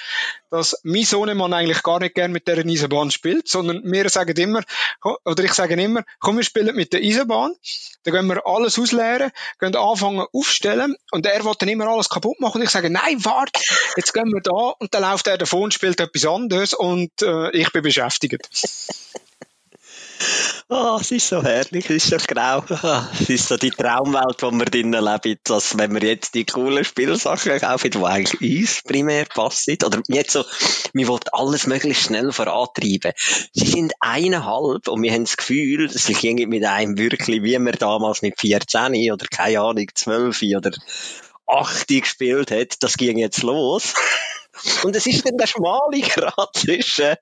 [0.50, 4.64] dass mein Sohnemann eigentlich gar nicht gern mit der Eisenbahn spielt, sondern wir sagen immer,
[5.04, 7.54] oder ich sage immer, komm, wir spielen mit der Eisenbahn,
[8.04, 12.40] dann gehen wir alles ausleeren, gehen anfangen aufstellen und er will dann immer alles kaputt
[12.40, 12.58] machen.
[12.58, 13.62] Und ich sage, nein, warte,
[13.96, 14.74] jetzt gehen wir da.
[14.80, 18.50] Und dann läuft er davon und spielt etwas anderes und äh, ich bin beschäftigt.
[20.68, 22.64] Oh, es ist so herrlich, es ist so genau.
[23.20, 26.84] Es ist so die Traumwelt, wo wir drinnen leben, dass wenn wir jetzt die coolen
[26.84, 30.46] Spielsachen kaufen, die eigentlich uns primär passen, oder jetzt so,
[30.94, 33.14] wir wollen alles möglichst schnell vorantreiben.
[33.54, 37.72] Sie sind eineinhalb und wir haben das Gefühl, sie gehen mit einem wirklich, wie wir
[37.72, 40.72] damals mit 14 oder keine Ahnung, 12 oder
[41.48, 43.94] 8 gespielt hat, das ging jetzt los.
[44.84, 47.16] Und es ist dann der schmale Grad zwischen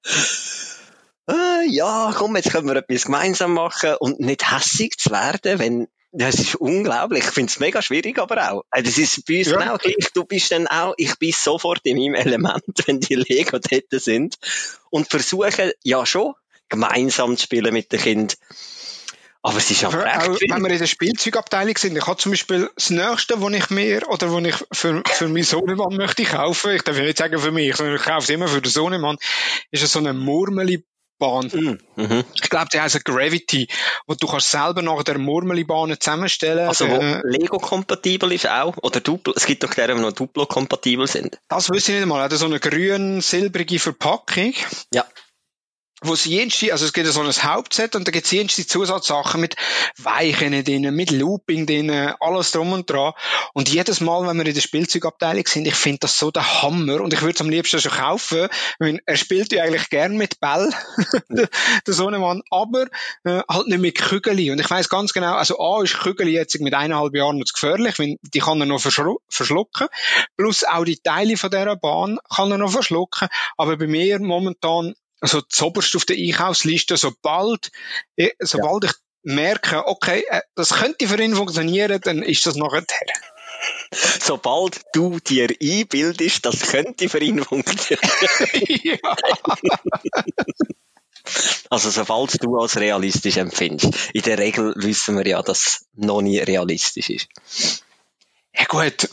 [1.29, 5.87] äh, ja, komm, jetzt können wir etwas gemeinsam machen und nicht hässig zu werden, wenn
[6.11, 7.25] das ist unglaublich.
[7.25, 8.63] Ich finde es mega schwierig, aber auch.
[8.71, 9.57] Äh, das ist bei uns ja.
[9.57, 10.11] genau gleich.
[10.13, 14.37] Du bist dann auch, ich bin sofort in meinem Element, wenn die Lego dort sind.
[14.89, 16.33] Und versuche, ja schon,
[16.69, 18.37] gemeinsam zu spielen mit den Kindern.
[19.43, 22.31] Aber es ist aber auch, auch wenn wir in der Spielzeugabteilung sind, ich habe zum
[22.31, 26.71] Beispiel das Nächste, was ich mir, oder was ich für, für meinen Sohnemann möchte kaufen,
[26.71, 29.17] ich darf nicht sagen für mich, sondern ich kaufe es immer für den Sohnemann,
[29.71, 30.83] ist so eine Murmeli
[31.17, 31.47] Bahn.
[31.47, 32.23] Mm, mhm.
[32.35, 33.67] Ich glaube, die heißt Gravity,
[34.05, 36.67] wo du kannst selber nach der Murmeli-Bahn zusammenstellen.
[36.67, 38.75] Also, wo äh, Lego-kompatibel ist auch?
[38.81, 39.33] Oder Duplo?
[39.35, 41.39] Es gibt doch der, die noch Duplo-kompatibel sind.
[41.47, 42.21] Das wüsste ich nicht mal.
[42.21, 44.53] Hat so eine grün-silbrige Verpackung.
[44.93, 45.05] Ja
[46.01, 49.41] wo es jenste, also es gibt so ein Hauptset und da gibt es jenste Zusatzsachen
[49.41, 49.55] mit
[49.97, 53.13] Weichen drin, mit Looping drin, alles drum und dran.
[53.53, 57.01] Und jedes Mal, wenn wir in der Spielzeugabteilung sind, ich finde das so der Hammer.
[57.01, 60.39] Und ich würde es am liebsten schon kaufen, weil er spielt ja eigentlich gern mit
[60.39, 60.71] Ball,
[61.29, 61.49] der,
[61.87, 62.85] Sohnemann, aber
[63.23, 64.51] äh, halt nicht mit Kügeli.
[64.51, 67.53] Und ich weiß ganz genau, also A ist Kügeli jetzt mit eineinhalb Jahren noch zu
[67.53, 69.87] gefährlich, weil die kann er noch verschlucken,
[70.37, 74.93] plus auch die Teile von dieser Bahn kann er noch verschlucken, aber bei mir momentan
[75.19, 77.71] also zoberst auf der Einkaufsliste, sobald,
[78.39, 78.89] sobald ja.
[78.89, 83.13] ich merke, okay, äh, das könnte für ihn funktionieren, dann ist das nachher her.
[83.91, 88.99] Sobald du dir einbildest, das könnte für ihn funktionieren.
[91.69, 93.93] Also sobald du als realistisch empfindest.
[94.13, 97.27] In der Regel wissen wir ja, dass es noch nie realistisch ist.
[98.53, 99.09] Ja gut,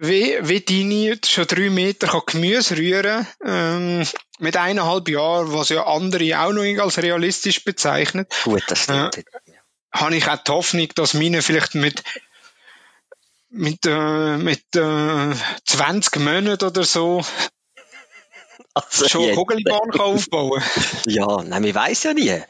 [0.00, 4.06] wie, wie deine schon drei Meter kann Gemüse rühren ähm,
[4.38, 8.26] mit eineinhalb Jahren, was ja andere auch noch als realistisch bezeichnen.
[8.44, 9.18] Gut, das stimmt.
[9.18, 9.24] Äh,
[9.92, 12.02] habe ich auch die Hoffnung, dass meine vielleicht mit
[13.50, 15.34] mit, äh, mit äh,
[15.66, 17.22] 20 Monaten oder so
[18.72, 20.62] also schon eine Kugelbahn aufbauen
[21.06, 22.40] Ja, nein, man weiß ja nie.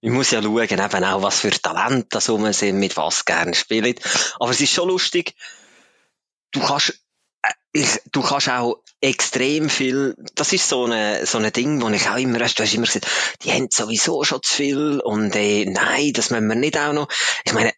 [0.00, 3.54] Man muss ja schauen, eben auch, was für Talente da rum sind, mit was gerne
[3.54, 3.94] spielen.
[4.40, 5.34] Aber es ist schon lustig,
[6.56, 6.90] du kannst,
[7.42, 11.88] äh, ich, du kannst auch extrem viel, das ist so eine, so ein Ding, wo
[11.90, 13.06] ich auch immer, du hast immer gesagt,
[13.42, 17.08] die haben sowieso schon zu viel und äh, nein, das müssen wir nicht auch noch.
[17.44, 17.72] Ich meine,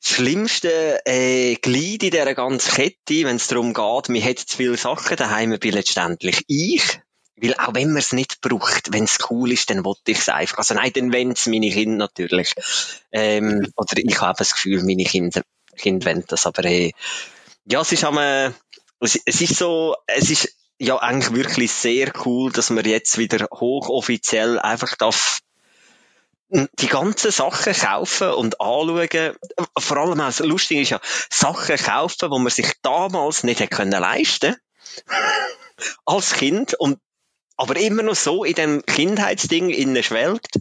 [0.00, 4.56] das schlimmste äh, Glied in dieser ganzen Kette, wenn es darum geht, man hat zu
[4.56, 7.00] viele Sachen daheim, bin letztendlich ich.
[7.40, 10.28] Weil auch wenn man es nicht braucht, wenn es cool ist, dann wollte ich es
[10.28, 10.58] einfach.
[10.58, 12.52] Also nein, dann wollen es meine Kinder natürlich.
[13.12, 15.42] Ähm, oder ich habe das Gefühl, meine Kinder,
[15.76, 16.92] Kinder wollen das, aber äh,
[17.70, 18.50] ja, es ist äh,
[19.00, 24.58] es ist so, es ist ja eigentlich wirklich sehr cool, dass man jetzt wieder hochoffiziell
[24.58, 25.40] einfach darf
[26.50, 29.36] die ganzen Sachen kaufen und anschauen.
[29.78, 34.00] Vor allem auch, lustig ist ja, Sachen kaufen, wo man sich damals nicht hätte können
[34.00, 34.56] leisten
[36.06, 36.98] als Kind und
[37.58, 40.58] aber immer noch so in dem Kindheitsding innen schwelgt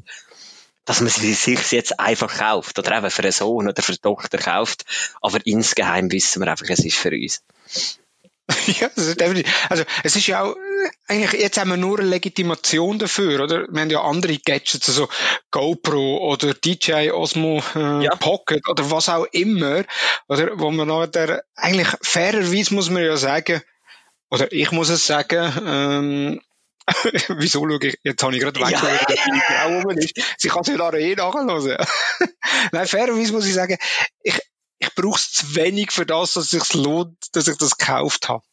[0.88, 4.00] dass man sie sich jetzt einfach kauft oder eben für einen Sohn oder für eine
[4.00, 4.86] Tochter kauft.
[5.22, 7.44] Aber insgeheim wissen wir einfach, es ist für uns.
[8.80, 9.54] Ja, das ist definitiv.
[9.70, 10.56] Also, es ist ja auch,
[11.08, 13.68] eigentlich, jetzt haben wir nur eine Legitimation dafür, oder?
[13.70, 15.10] Wir haben ja andere Gadgets, also
[15.52, 18.16] GoPro oder DJI Osmo äh, ja.
[18.16, 19.84] Pocket oder was auch immer,
[20.30, 20.58] oder?
[20.58, 23.62] Wo man nachher, eigentlich fairerweise muss man ja sagen,
[24.30, 26.42] oder ich muss es sagen, ähm,
[27.38, 28.82] Wieso schaue ich, jetzt habe ich gerade weg, ja.
[28.82, 30.14] weil meine Frau rum ist.
[30.38, 31.48] Sie kann sich da eh nachhören.
[32.72, 33.78] Nein, fairerweise muss ich sagen,
[34.24, 34.40] ich,
[34.80, 38.30] ich brauche es zu wenig für das, dass es sich lohnt, dass ich das gekauft
[38.30, 38.44] habe.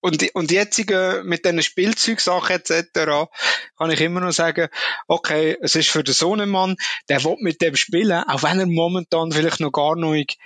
[0.00, 3.30] Und, und jetzt äh, mit diesen Spielzeugsachen etc.
[3.78, 4.68] kann ich immer noch sagen,
[5.06, 6.76] okay, es ist für den Sohnemann,
[7.08, 10.36] der will mit dem spielen, auch wenn er momentan vielleicht noch gar nicht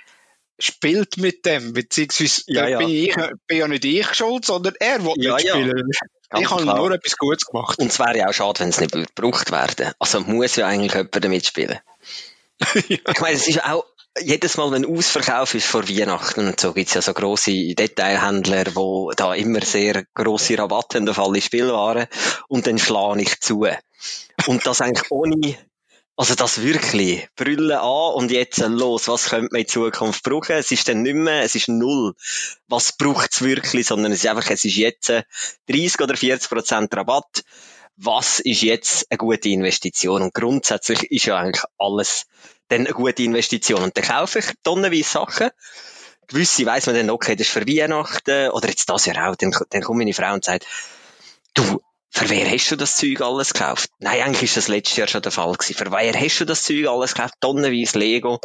[0.59, 2.77] spielt mit dem, beziehungsweise ja, ja.
[2.79, 3.15] Bin, ich,
[3.47, 5.91] bin ja nicht ich schuld, sondern er will ja, mitspielen.
[5.91, 6.07] Ja.
[6.37, 7.79] Ich habe nur etwas Gutes gemacht.
[7.79, 10.93] Und es wäre ja auch schade, wenn es nicht gebraucht werden Also muss ja eigentlich
[10.93, 11.79] jemand damit spielen.
[12.87, 12.97] ja.
[13.07, 13.85] Ich meine, es ist auch
[14.21, 19.11] jedes Mal, wenn Ausverkauf ist vor Weihnachten und so, gibt's ja so grosse Detailhändler, wo
[19.11, 22.07] da immer sehr grosse Rabatte haben auf alle Spielwaren
[22.47, 23.65] und dann schlage ich zu.
[24.47, 25.57] Und das eigentlich ohne
[26.19, 30.57] also das wirklich, brüllen an und jetzt los, was könnte man in Zukunft brauchen?
[30.57, 32.13] Es ist dann nicht mehr, es ist null.
[32.67, 35.13] Was braucht es wirklich, sondern es ist einfach, es ist jetzt
[35.69, 37.45] 30 oder 40 Prozent Rabatt.
[37.95, 40.23] was ist jetzt eine gute Investition?
[40.23, 42.25] Und grundsätzlich ist ja eigentlich alles
[42.67, 43.81] dann eine gute Investition.
[43.81, 45.51] Und dann kaufe ich tonnenweise Sachen.
[46.27, 49.55] Gewisse weiss man dann, okay, das ist für Weihnachten, oder jetzt das Jahr auch, dann,
[49.69, 50.67] dann kommt meine Frau und sagt,
[51.53, 51.81] du,
[52.11, 53.89] für wer hast du das Zeug alles gekauft?
[53.99, 55.75] Nein, eigentlich ist das letztes Jahr schon der Fall gewesen.
[55.75, 57.35] Für wer hast du das Zeug alles gekauft?
[57.39, 58.39] Tonnenweise Lego.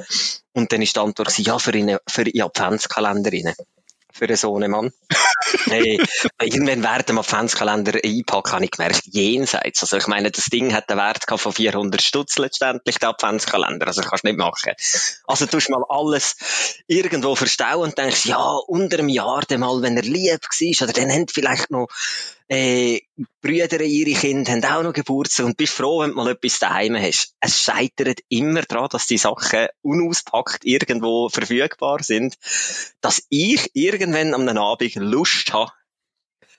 [0.53, 3.55] Und dann ist die Antwort gewesen, ja, für, eine, für die Adventskalender rein
[4.15, 4.93] für einen Sohnemann.
[5.65, 6.01] hey,
[6.41, 9.83] irgendwann während dem Adventskalender einpacken, habe ich gemerkt, jenseits.
[9.83, 13.89] Also ich meine, das Ding hat einen Wert von 400 Stutz letztendlich, der Adventskalender.
[13.89, 14.73] Also kannst du nicht machen.
[15.27, 16.37] Also tust mal alles
[16.87, 20.93] irgendwo verstauen und denkst, ja, unter einem Jahr dann mal, wenn er lieb war, oder
[20.93, 21.89] dann haben vielleicht noch
[22.49, 23.01] äh,
[23.41, 26.97] Brüder, ihre Kinder haben auch noch Geburtstag und bist froh, wenn du mal etwas daheim
[26.97, 27.35] hast.
[27.41, 32.37] Es scheitert immer daran, dass die Sachen unauspackt irgendwo verfügbar sind,
[33.01, 35.73] dass ich irgendwann am Abend Lust habe,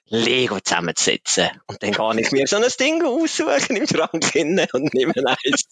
[0.07, 1.49] Lego zusammenzusetzen.
[1.65, 5.67] Und dann kann ich mir so ein Ding aussuchen im Schrank hinten und nehme eins.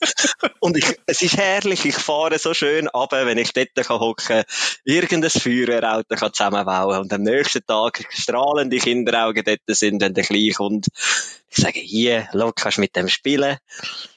[0.59, 4.43] und ich, es ist herrlich, ich fahre so schön ab, wenn ich dort kann hocken,
[4.85, 10.51] irgendein Feuerwehrauto kann zusammenbauen und am nächsten Tag strahlende Kinderaugen dort sind, wenn der Kleine
[10.51, 10.87] kommt.
[11.49, 13.57] Ich sage, hier, schau, kannst mit dem spielen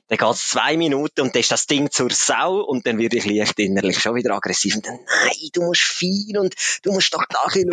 [0.08, 3.26] dann geht's zwei Minuten und dann ist das Ding zur Sau und dann werde ich
[3.26, 7.24] leicht innerlich schon wieder aggressiv und dann, nein, du musst fein und du musst doch
[7.28, 7.70] da hin.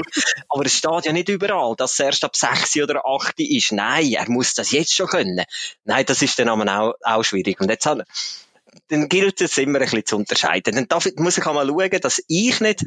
[0.50, 3.72] Aber es steht ja nicht überall, dass es erst ab sechs oder acht ist.
[3.72, 5.44] Nein, er muss das jetzt schon können.
[5.84, 7.60] Nein, das ist dann auch, auch schwierig.
[7.62, 10.76] Und jetzt dann gilt es immer ein bisschen zu unterscheiden.
[10.76, 12.86] Dann darf, muss ich auch mal schauen, dass ich nicht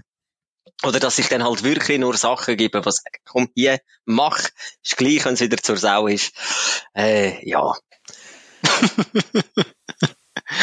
[0.82, 4.38] oder dass ich dann halt wirklich nur Sachen gebe, was komm hier, mach,
[4.84, 6.32] ist gleich, wenn es wieder zur Sau ist.
[6.94, 7.72] Äh, ja,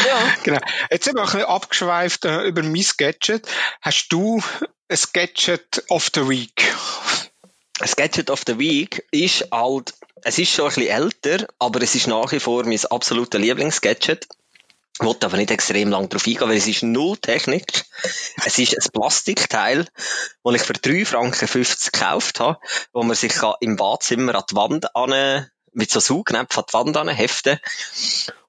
[0.06, 0.34] ja.
[0.42, 0.60] Genau.
[0.90, 3.46] Jetzt sind wir ein bisschen abgeschweift äh, über mein Gadget.
[3.80, 4.42] Hast du
[4.88, 6.74] ein Gadget of the Week?
[7.80, 11.94] Ein Gadget of the Week ist halt, es ist schon ein bisschen älter, aber es
[11.94, 14.28] ist nach wie vor mein absoluter Lieblingsgadget.
[15.00, 17.84] Ich wollte aber nicht extrem lang darauf eingehen, weil es ist null Technik.
[18.44, 19.88] Es ist ein Plastikteil,
[20.44, 22.60] das ich für 3,50 Franken gekauft habe,
[22.92, 26.96] wo man sich im Badzimmer an die Wand an mit so Saugnäpfen an die Wand
[26.96, 27.58] anheften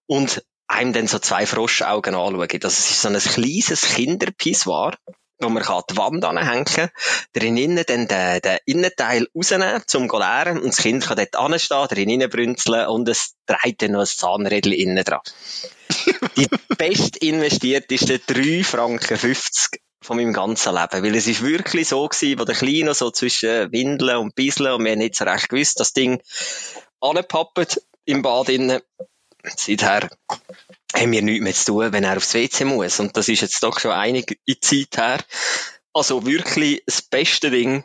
[0.07, 2.59] und einem dann so zwei Froschaugen anschauen.
[2.59, 4.95] Das ist so ein kleines Kinderpissoir,
[5.39, 6.89] wo man an die Wand anhängen kann,
[7.33, 11.87] drinnen dann den, den Innenteil rausnehmen, zum zu leeren, und das Kind kann dort anstehen,
[11.89, 15.21] drin brünzeln und es dreht dann noch ein Zahnrädchen innen dran.
[16.37, 16.47] Die
[16.77, 21.03] best investierteste 3 Franken 50 von meinem ganzen Leben.
[21.03, 24.85] Weil es ist wirklich so gewesen, wo der Kleine so zwischen Windeln und Bisseln und
[24.85, 26.21] wir haben nicht so recht gewusst, das Ding
[27.09, 28.81] angepappt im Bad innen.
[29.43, 30.09] Seither
[30.95, 32.99] haben wir nichts mehr zu tun, wenn er aufs WC muss.
[32.99, 35.19] Und das ist jetzt doch schon einige Zeit her.
[35.93, 37.83] Also wirklich das beste Ding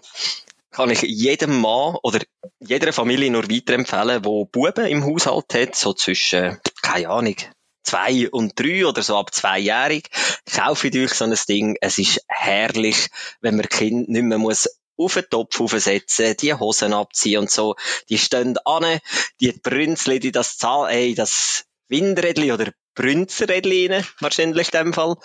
[0.71, 2.21] kann ich jedem Mann oder
[2.61, 7.37] jeder Familie nur weiterempfehlen, wo Buben im Haushalt hat, so zwischen, keine Ahnung,
[7.83, 10.09] zwei und drei oder so ab zweijährig.
[10.51, 11.77] Kaufe ich euch so ein Ding.
[11.81, 13.09] Es ist herrlich,
[13.41, 14.69] wenn man Kind nicht mehr muss
[15.01, 17.77] auf den Topf aufsetzen, die Hosen abziehen und so.
[18.09, 19.01] Die stehen an,
[19.41, 25.17] die Brünzli, die das Zahl, ey, das Windrädli oder Brünzrädli rein, wahrscheinlich in dem Fall,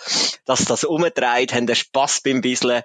[0.44, 2.82] dass das umdreht, haben den Spass beim Bisseln.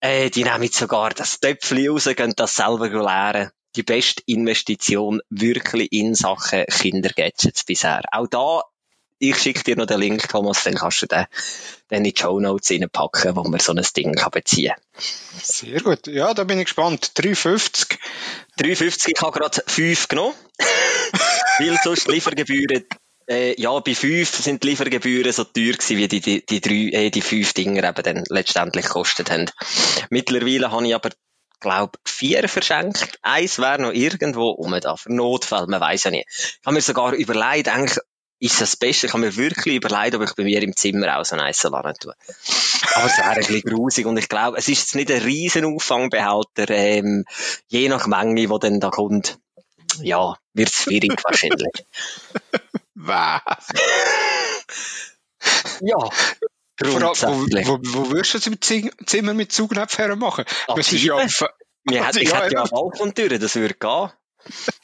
[0.00, 3.50] Äh, die nehmen sogar das Töpfchen raus, können das selber lernen.
[3.76, 8.02] Die beste Investition wirklich in Sachen Kindergadgets bisher.
[8.10, 8.62] Auch da
[9.18, 11.26] ich schicke dir noch den Link, Thomas, dann kannst du den
[11.88, 15.02] dann in die Show Notes reinpacken, wo man so ein Ding kann beziehen kann.
[15.42, 16.06] Sehr gut.
[16.06, 17.12] Ja, da bin ich gespannt.
[17.16, 17.96] 3,50.
[18.60, 20.34] 3,50, ich habe gerade 5 genommen.
[21.58, 22.84] Weil sonst Liefergebühren,
[23.28, 27.04] äh, ja, bei 5 sind die Liefergebühren so teuer gewesen, wie die, die, die, drei,
[27.06, 29.50] äh, die 5 Dinger eben dann letztendlich gekostet haben.
[30.10, 31.10] Mittlerweile habe ich aber
[31.60, 33.18] glaube vier verschenkt.
[33.22, 36.26] Eins wäre noch irgendwo um da, für Notfall, man weiß ja nicht.
[36.28, 37.98] Ich habe mir sogar überlegt, eigentlich
[38.38, 39.06] ist das Beste.
[39.06, 41.94] Ich habe mir wirklich überlegt, ob ich bei mir im Zimmer auch so ein Salon
[41.98, 42.14] tue.
[42.94, 45.64] Aber es wäre ein bisschen grusig und ich glaube, es ist jetzt nicht ein riesen
[45.64, 47.24] Auffangbehälter, ähm,
[47.68, 49.38] je nach Menge, die dann da kommt.
[50.02, 51.86] Ja, wird es schwierig wahrscheinlich.
[52.94, 53.40] Was?
[55.80, 55.96] ja.
[56.78, 57.66] Grundsätzlich.
[57.66, 60.44] Wo, wo, wo würdest du es im Zimmer mit Zugnäpfen machen?
[60.68, 61.16] Das ist ja,
[61.84, 64.10] wir hätten, hätte ja eine Balkontür, das würde gehen.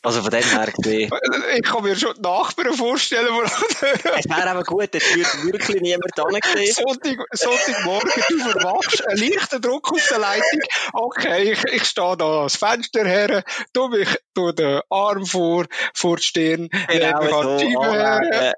[0.02, 1.10] Also von dem her gesehen.
[1.56, 5.80] Ich kann mir schon die Nachbarn vorstellen, die Es wäre aber gut, es würde wirklich
[5.80, 6.72] niemand gesehen.
[6.74, 10.60] Sonntag, Sonntagmorgen, du verwachst, ein leichter Druck auf der Leitung.
[10.92, 16.16] Okay, ich, ich stehe da ans Fenster her, tu mich, tu den Arm vor, vor
[16.16, 18.52] die Stirn, genau, mich an die Scheibe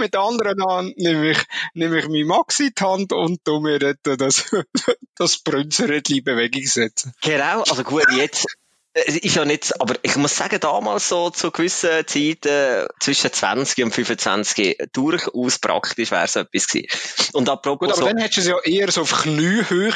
[0.00, 1.38] Mit der anderen Hand nehme ich,
[1.74, 3.96] nehme ich meine Maxi in die Hand und tu mir das,
[5.16, 7.12] das Brünzerli Bewegung setzen.
[7.22, 8.46] Genau, also gut, jetzt,
[8.92, 13.94] ist ja nicht, aber ich muss sagen, damals so zu gewissen Zeiten zwischen 20 und
[13.94, 16.88] 25 durchaus praktisch wäre es etwas gewesen.
[17.32, 19.92] Und apropos Gut, aber so, dann hättest du es ja eher so auf Kniehöhe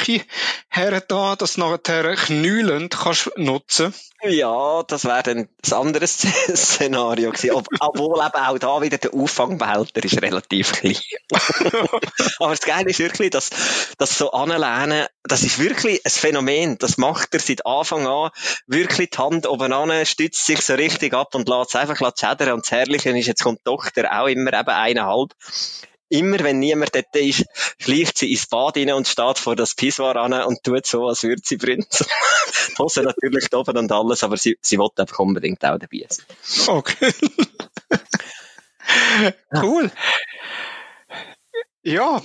[0.68, 3.92] hergetan, dass du nachher knühlend kannst nutzen.
[4.28, 6.18] Ja, das wäre dann ein anderes
[6.54, 7.52] Szenario gewesen.
[7.52, 10.96] Ob, obwohl eben auch da wieder der Auffangbehälter ist relativ klein.
[12.38, 13.50] aber das Geile ist wirklich, dass,
[13.98, 16.78] dass so anlehnen, das ist wirklich ein Phänomen.
[16.78, 18.30] Das macht er seit Anfang an
[18.66, 22.54] wirklich die Hand oben an, stützt sich so richtig ab und lässt es einfach schädern.
[22.54, 25.34] Und das Herrliche ist, jetzt kommt die Tochter auch immer eben eineinhalb.
[26.08, 27.44] Immer wenn niemand dort ist,
[27.78, 31.22] schleicht sie ins Bad rein und steht vor das Pissoir an und tut so, als
[31.22, 32.04] würde sie Prinz.
[32.78, 36.26] Hose natürlich oben und alles, aber sie, sie will einfach unbedingt auch dabei sein.
[36.66, 37.12] Okay.
[39.62, 39.90] cool.
[41.82, 42.22] Ja,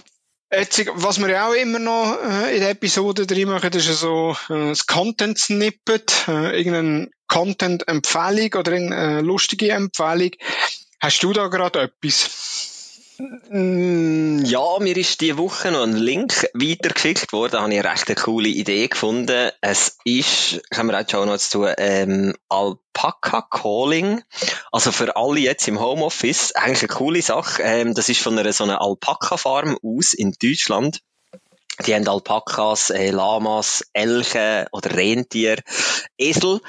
[0.51, 4.69] jetzt, was wir auch immer noch äh, in der Episode drin machen, ist so äh,
[4.69, 10.31] das Content-Snippet, äh, irgendeine Content-Empfehlung oder irgendeine lustige Empfehlung.
[11.01, 12.78] Hast du da gerade etwas?
[13.19, 17.51] Mm, Ja, mir ist diese Woche noch ein Link weitergeschickt worden.
[17.51, 19.51] Da habe ich eine recht coole Idee gefunden.
[19.61, 24.21] Es ist, können wir auch schon noch zu, ähm, Alpaca Calling.
[24.71, 26.53] Also für alle jetzt im Homeoffice.
[26.53, 27.61] Eigentlich eine coole Sache.
[27.63, 31.01] Ähm, das ist von einer so einer Alpaka-Farm aus in Deutschland.
[31.85, 35.57] Die haben Alpakas, äh, Lamas, Elche oder Rentier,
[36.17, 36.61] Esel.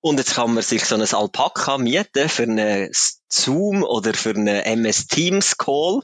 [0.00, 2.90] Und jetzt kann man sich so ein Alpaka mieten für einen
[3.28, 6.02] Zoom oder für einen MS Teams Call.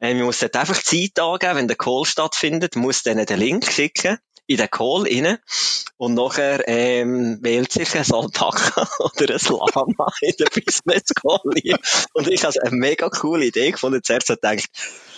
[0.00, 3.70] Ähm, man muss dort einfach Zeit angeben, wenn der Call stattfindet, muss denen den Link
[3.70, 5.38] schicken in den Call rein
[5.96, 11.78] und nachher ähm, wählt sich ein Alpaka oder ein Lama in den Business Call rein.
[12.14, 14.02] Und ich habe eine mega coole Idee gefunden.
[14.02, 15.09] Zuerst habe ich gedacht,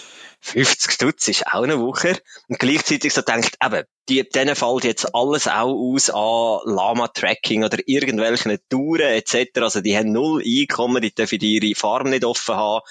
[0.44, 2.18] 50 Stutz ist auch eine Woche.
[2.48, 7.78] Und gleichzeitig so denkt, eben, die, denen fällt jetzt alles auch aus an Lama-Tracking oder
[7.86, 9.50] irgendwelchen Touren etc.
[9.60, 12.84] Also die haben null Einkommen, die dürfen ihre Farm nicht offen haben.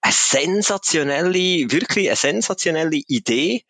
[0.00, 3.64] Eine sensationelle, wirklich eine sensationelle Idee.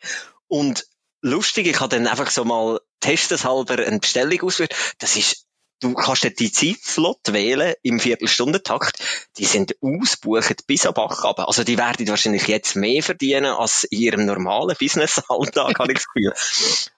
[0.47, 0.87] Und
[1.23, 4.75] lustig, ich habe dann einfach so mal testeshalber eine Bestellung ausgeführt.
[4.99, 5.46] Das ist
[5.81, 8.99] Du kannst dort die Zeitslot wählen im Viertelstundentakt.
[9.37, 11.49] Die sind ausgebucht bis am Bach runter.
[11.49, 16.07] Also die werden wahrscheinlich jetzt mehr verdienen als in ihrem normalen Business-Alltag, habe ich das
[16.07, 16.33] Gefühl.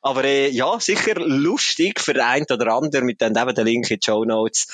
[0.01, 3.99] Aber äh, ja, sicher lustig für einen oder anderen mit dann eben den Link in
[3.99, 4.69] die Show Notes,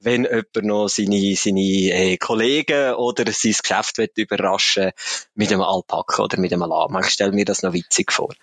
[0.00, 4.92] wenn jemand noch seine, seine äh, Kollegen oder sein Geschäft will überraschen
[5.34, 7.00] mit einem Alpaka oder mit einem Lama.
[7.00, 8.34] Ich stelle mir das noch witzig vor.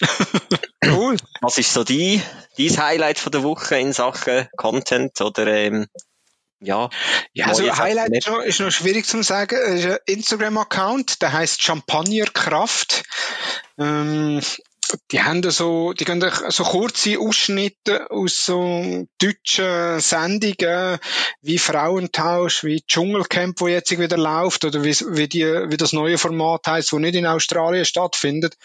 [0.84, 1.16] Cool.
[1.40, 2.22] Was ist so die,
[2.58, 5.86] dein Highlight von der Woche in Sachen Content oder ähm,
[6.60, 6.90] ja?
[7.32, 9.56] Ja, also Highlight ist noch, ist noch schwierig zu sagen.
[9.56, 13.04] Es ist ein Instagram-Account, der heißt Champagnerkraft.
[13.78, 14.40] Ähm,
[15.10, 20.98] die haben da so, die gehen so kurze Ausschnitte aus so deutschen Sendungen,
[21.42, 26.18] wie Frauentausch, wie Dschungelcamp, wo jetzt wieder läuft, oder wie, wie, die, wie das neue
[26.18, 28.56] Format heißt, wo nicht in Australien stattfindet.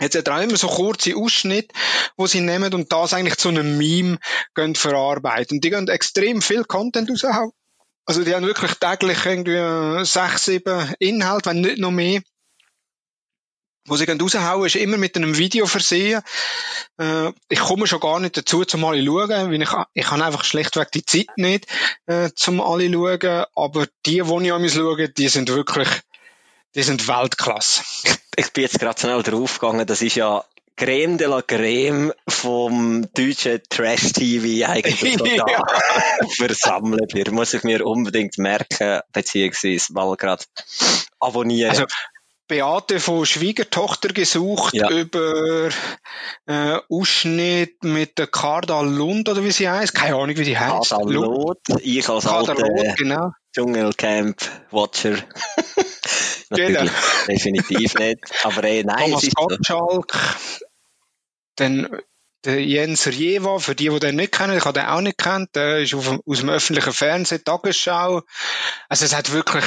[0.00, 1.74] Jetzt hat er auch immer so kurze Ausschnitte,
[2.16, 4.18] wo sie nehmen und das eigentlich zu einem Meme
[4.54, 5.60] gehen verarbeiten.
[5.60, 7.52] Die gehen extrem viel Content raushauen.
[8.04, 12.20] Also die haben wirklich täglich irgendwie äh, sechs, sieben Inhalte, wenn nicht noch mehr.
[13.88, 16.22] Sie gehen raushauen, ist immer mit einem Video versehen.
[16.98, 20.44] Äh, ich komme schon gar nicht dazu, zum alle schauen, weil ich, ich habe einfach
[20.44, 21.66] schlechtweg die Zeit nicht,
[22.06, 23.44] äh, zum alle schauen.
[23.54, 25.88] Aber die, die ich an mich schaue, die sind wirklich,
[26.76, 27.82] die sind Weltklasse.
[28.38, 30.44] Ich bin jetzt gerade schnell draufgegangen, das ist ja
[30.76, 35.00] Creme de la Creme vom deutschen Trash-TV eigentlich
[35.36, 35.62] Ja.
[36.36, 37.30] versammelt wird.
[37.32, 40.44] Muss ich mir unbedingt merken, beziehungsweise mal gerade
[41.18, 41.70] abonnieren.
[41.70, 41.86] Also,
[42.46, 44.90] Beate von Schwiegertochter gesucht Ja.
[44.90, 45.70] über
[46.44, 49.94] äh, Ausschnitt mit der Karda Lund oder wie sie heißt.
[49.94, 50.90] Keine Ahnung, wie die heißt.
[50.90, 51.00] Lund.
[51.00, 53.30] Kadalot, ich als Karda alter Lund, genau.
[53.54, 55.16] Dschungelcamp-Watcher.
[56.50, 56.90] Natürlich,
[57.28, 58.18] definitiv nicht.
[58.44, 59.46] Aber äh, nein, Thomas es ist so.
[59.46, 60.14] Gottschalk.
[61.56, 62.02] Dann
[62.46, 65.54] der Jens Riewa, für die, die den nicht kennen, ich habe den auch nicht kennt,
[65.56, 68.22] der ist auf, aus dem öffentlichen Fernsehen, Tagesschau.
[68.88, 69.64] Also es hat wirklich,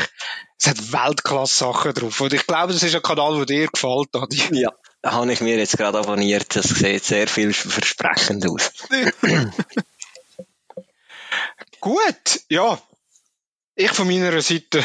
[0.58, 2.22] es hat Weltklasse-Sachen drauf.
[2.22, 4.42] Und ich glaube, das ist ein Kanal, der dir gefällt, Adi.
[4.62, 4.72] Ja,
[5.06, 6.56] habe ich mir jetzt gerade abonniert.
[6.56, 8.72] Das sieht sehr vielversprechend aus.
[11.82, 12.82] Gut, ja.
[13.76, 14.84] Ich von meiner Seite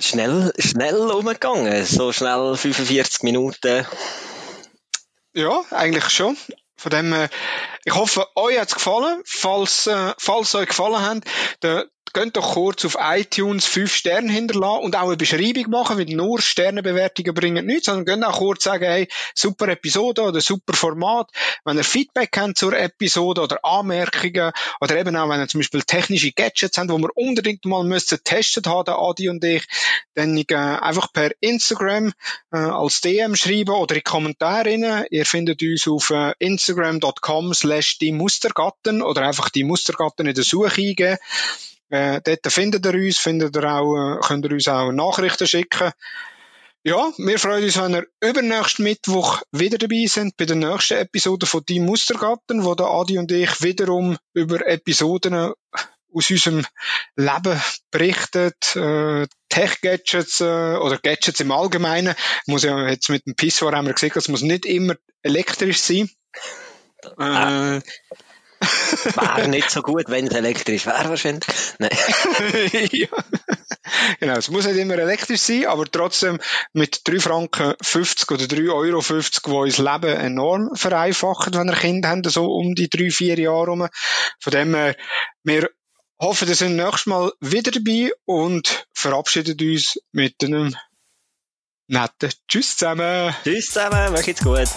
[0.00, 1.84] Schnell, schnell umgegangen.
[1.84, 3.86] So schnell 45 Minuten.
[5.34, 6.36] Ja, eigentlich schon.
[6.76, 7.28] Von dem, äh,
[7.84, 9.20] ich hoffe, euch hat's gefallen.
[9.24, 11.24] Falls, äh, falls euch gefallen hat,
[11.62, 16.06] der könnt doch kurz auf iTunes fünf Sterne hinterlassen und auch eine Beschreibung machen, weil
[16.06, 21.30] nur Sternebewertungen bringen nichts, sondern könnt auch kurz sagen, hey, super Episode oder super Format.
[21.64, 25.82] Wenn ihr Feedback habt zur Episode oder Anmerkungen oder eben auch, wenn ihr zum Beispiel
[25.82, 29.66] technische Gadgets habt, wo wir unbedingt mal müssen testen haben, Adi und ich,
[30.14, 32.12] dann äh, einfach per Instagram
[32.52, 35.06] äh, als DM schreiben oder in Kommentare rein.
[35.10, 40.44] Ihr findet uns auf äh, instagram.com slash die Mustergatten oder einfach die Mustergatten in der
[40.44, 41.18] Suche eingeben.
[41.90, 45.92] Äh, dort findet ihr uns, findet ihr auch, äh, könnt ihr uns auch Nachrichten schicken.
[46.84, 51.44] Ja, wir freuen uns, wenn ihr übernächsten Mittwoch wieder dabei sind bei der nächsten Episode
[51.46, 55.34] von Die Mustergatten, wo der Adi und ich wiederum über Episoden
[56.14, 56.64] aus unserem
[57.16, 57.60] Leben
[57.90, 62.14] berichtet, äh, Tech-Gadgets äh, oder Gadgets im Allgemeinen.
[62.46, 66.08] Muss ja jetzt mit dem Pissoir haben wir gesehen, es muss nicht immer elektrisch sein.
[67.18, 67.80] Äh,
[68.60, 71.46] Wäre nicht so gut, wenn es elektrisch wäre, wahrscheinlich.
[71.78, 71.90] Nein.
[72.92, 73.08] ja.
[74.20, 76.40] Genau, es muss nicht immer elektrisch sein, aber trotzdem
[76.72, 81.74] mit 3 Franken 50 oder 3 Euro 50, die uns Leben enorm vereinfachen, wenn wir
[81.74, 83.88] Kinder haben, so um die 3, 4 Jahre rum.
[84.40, 84.96] Von dem her,
[85.44, 85.70] wir
[86.20, 90.76] hoffen, ihr seid nächstes Mal wieder dabei und verabschieden uns mit einem
[91.86, 93.34] netten Tschüss zusammen.
[93.44, 94.68] Tschüss zusammen, macht's gut.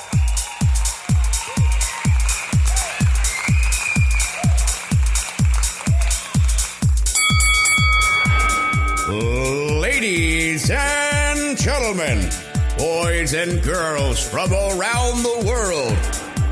[9.12, 12.30] Ladies and gentlemen,
[12.78, 15.98] boys and girls from around the world,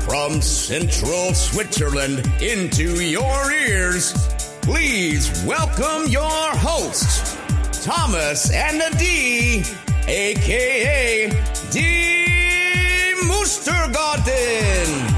[0.02, 4.12] from central Switzerland into your ears,
[4.60, 7.34] please welcome your hosts,
[7.82, 9.64] Thomas and Adi,
[10.06, 11.30] aka
[11.70, 13.14] D.
[13.24, 15.09] Mustergarten.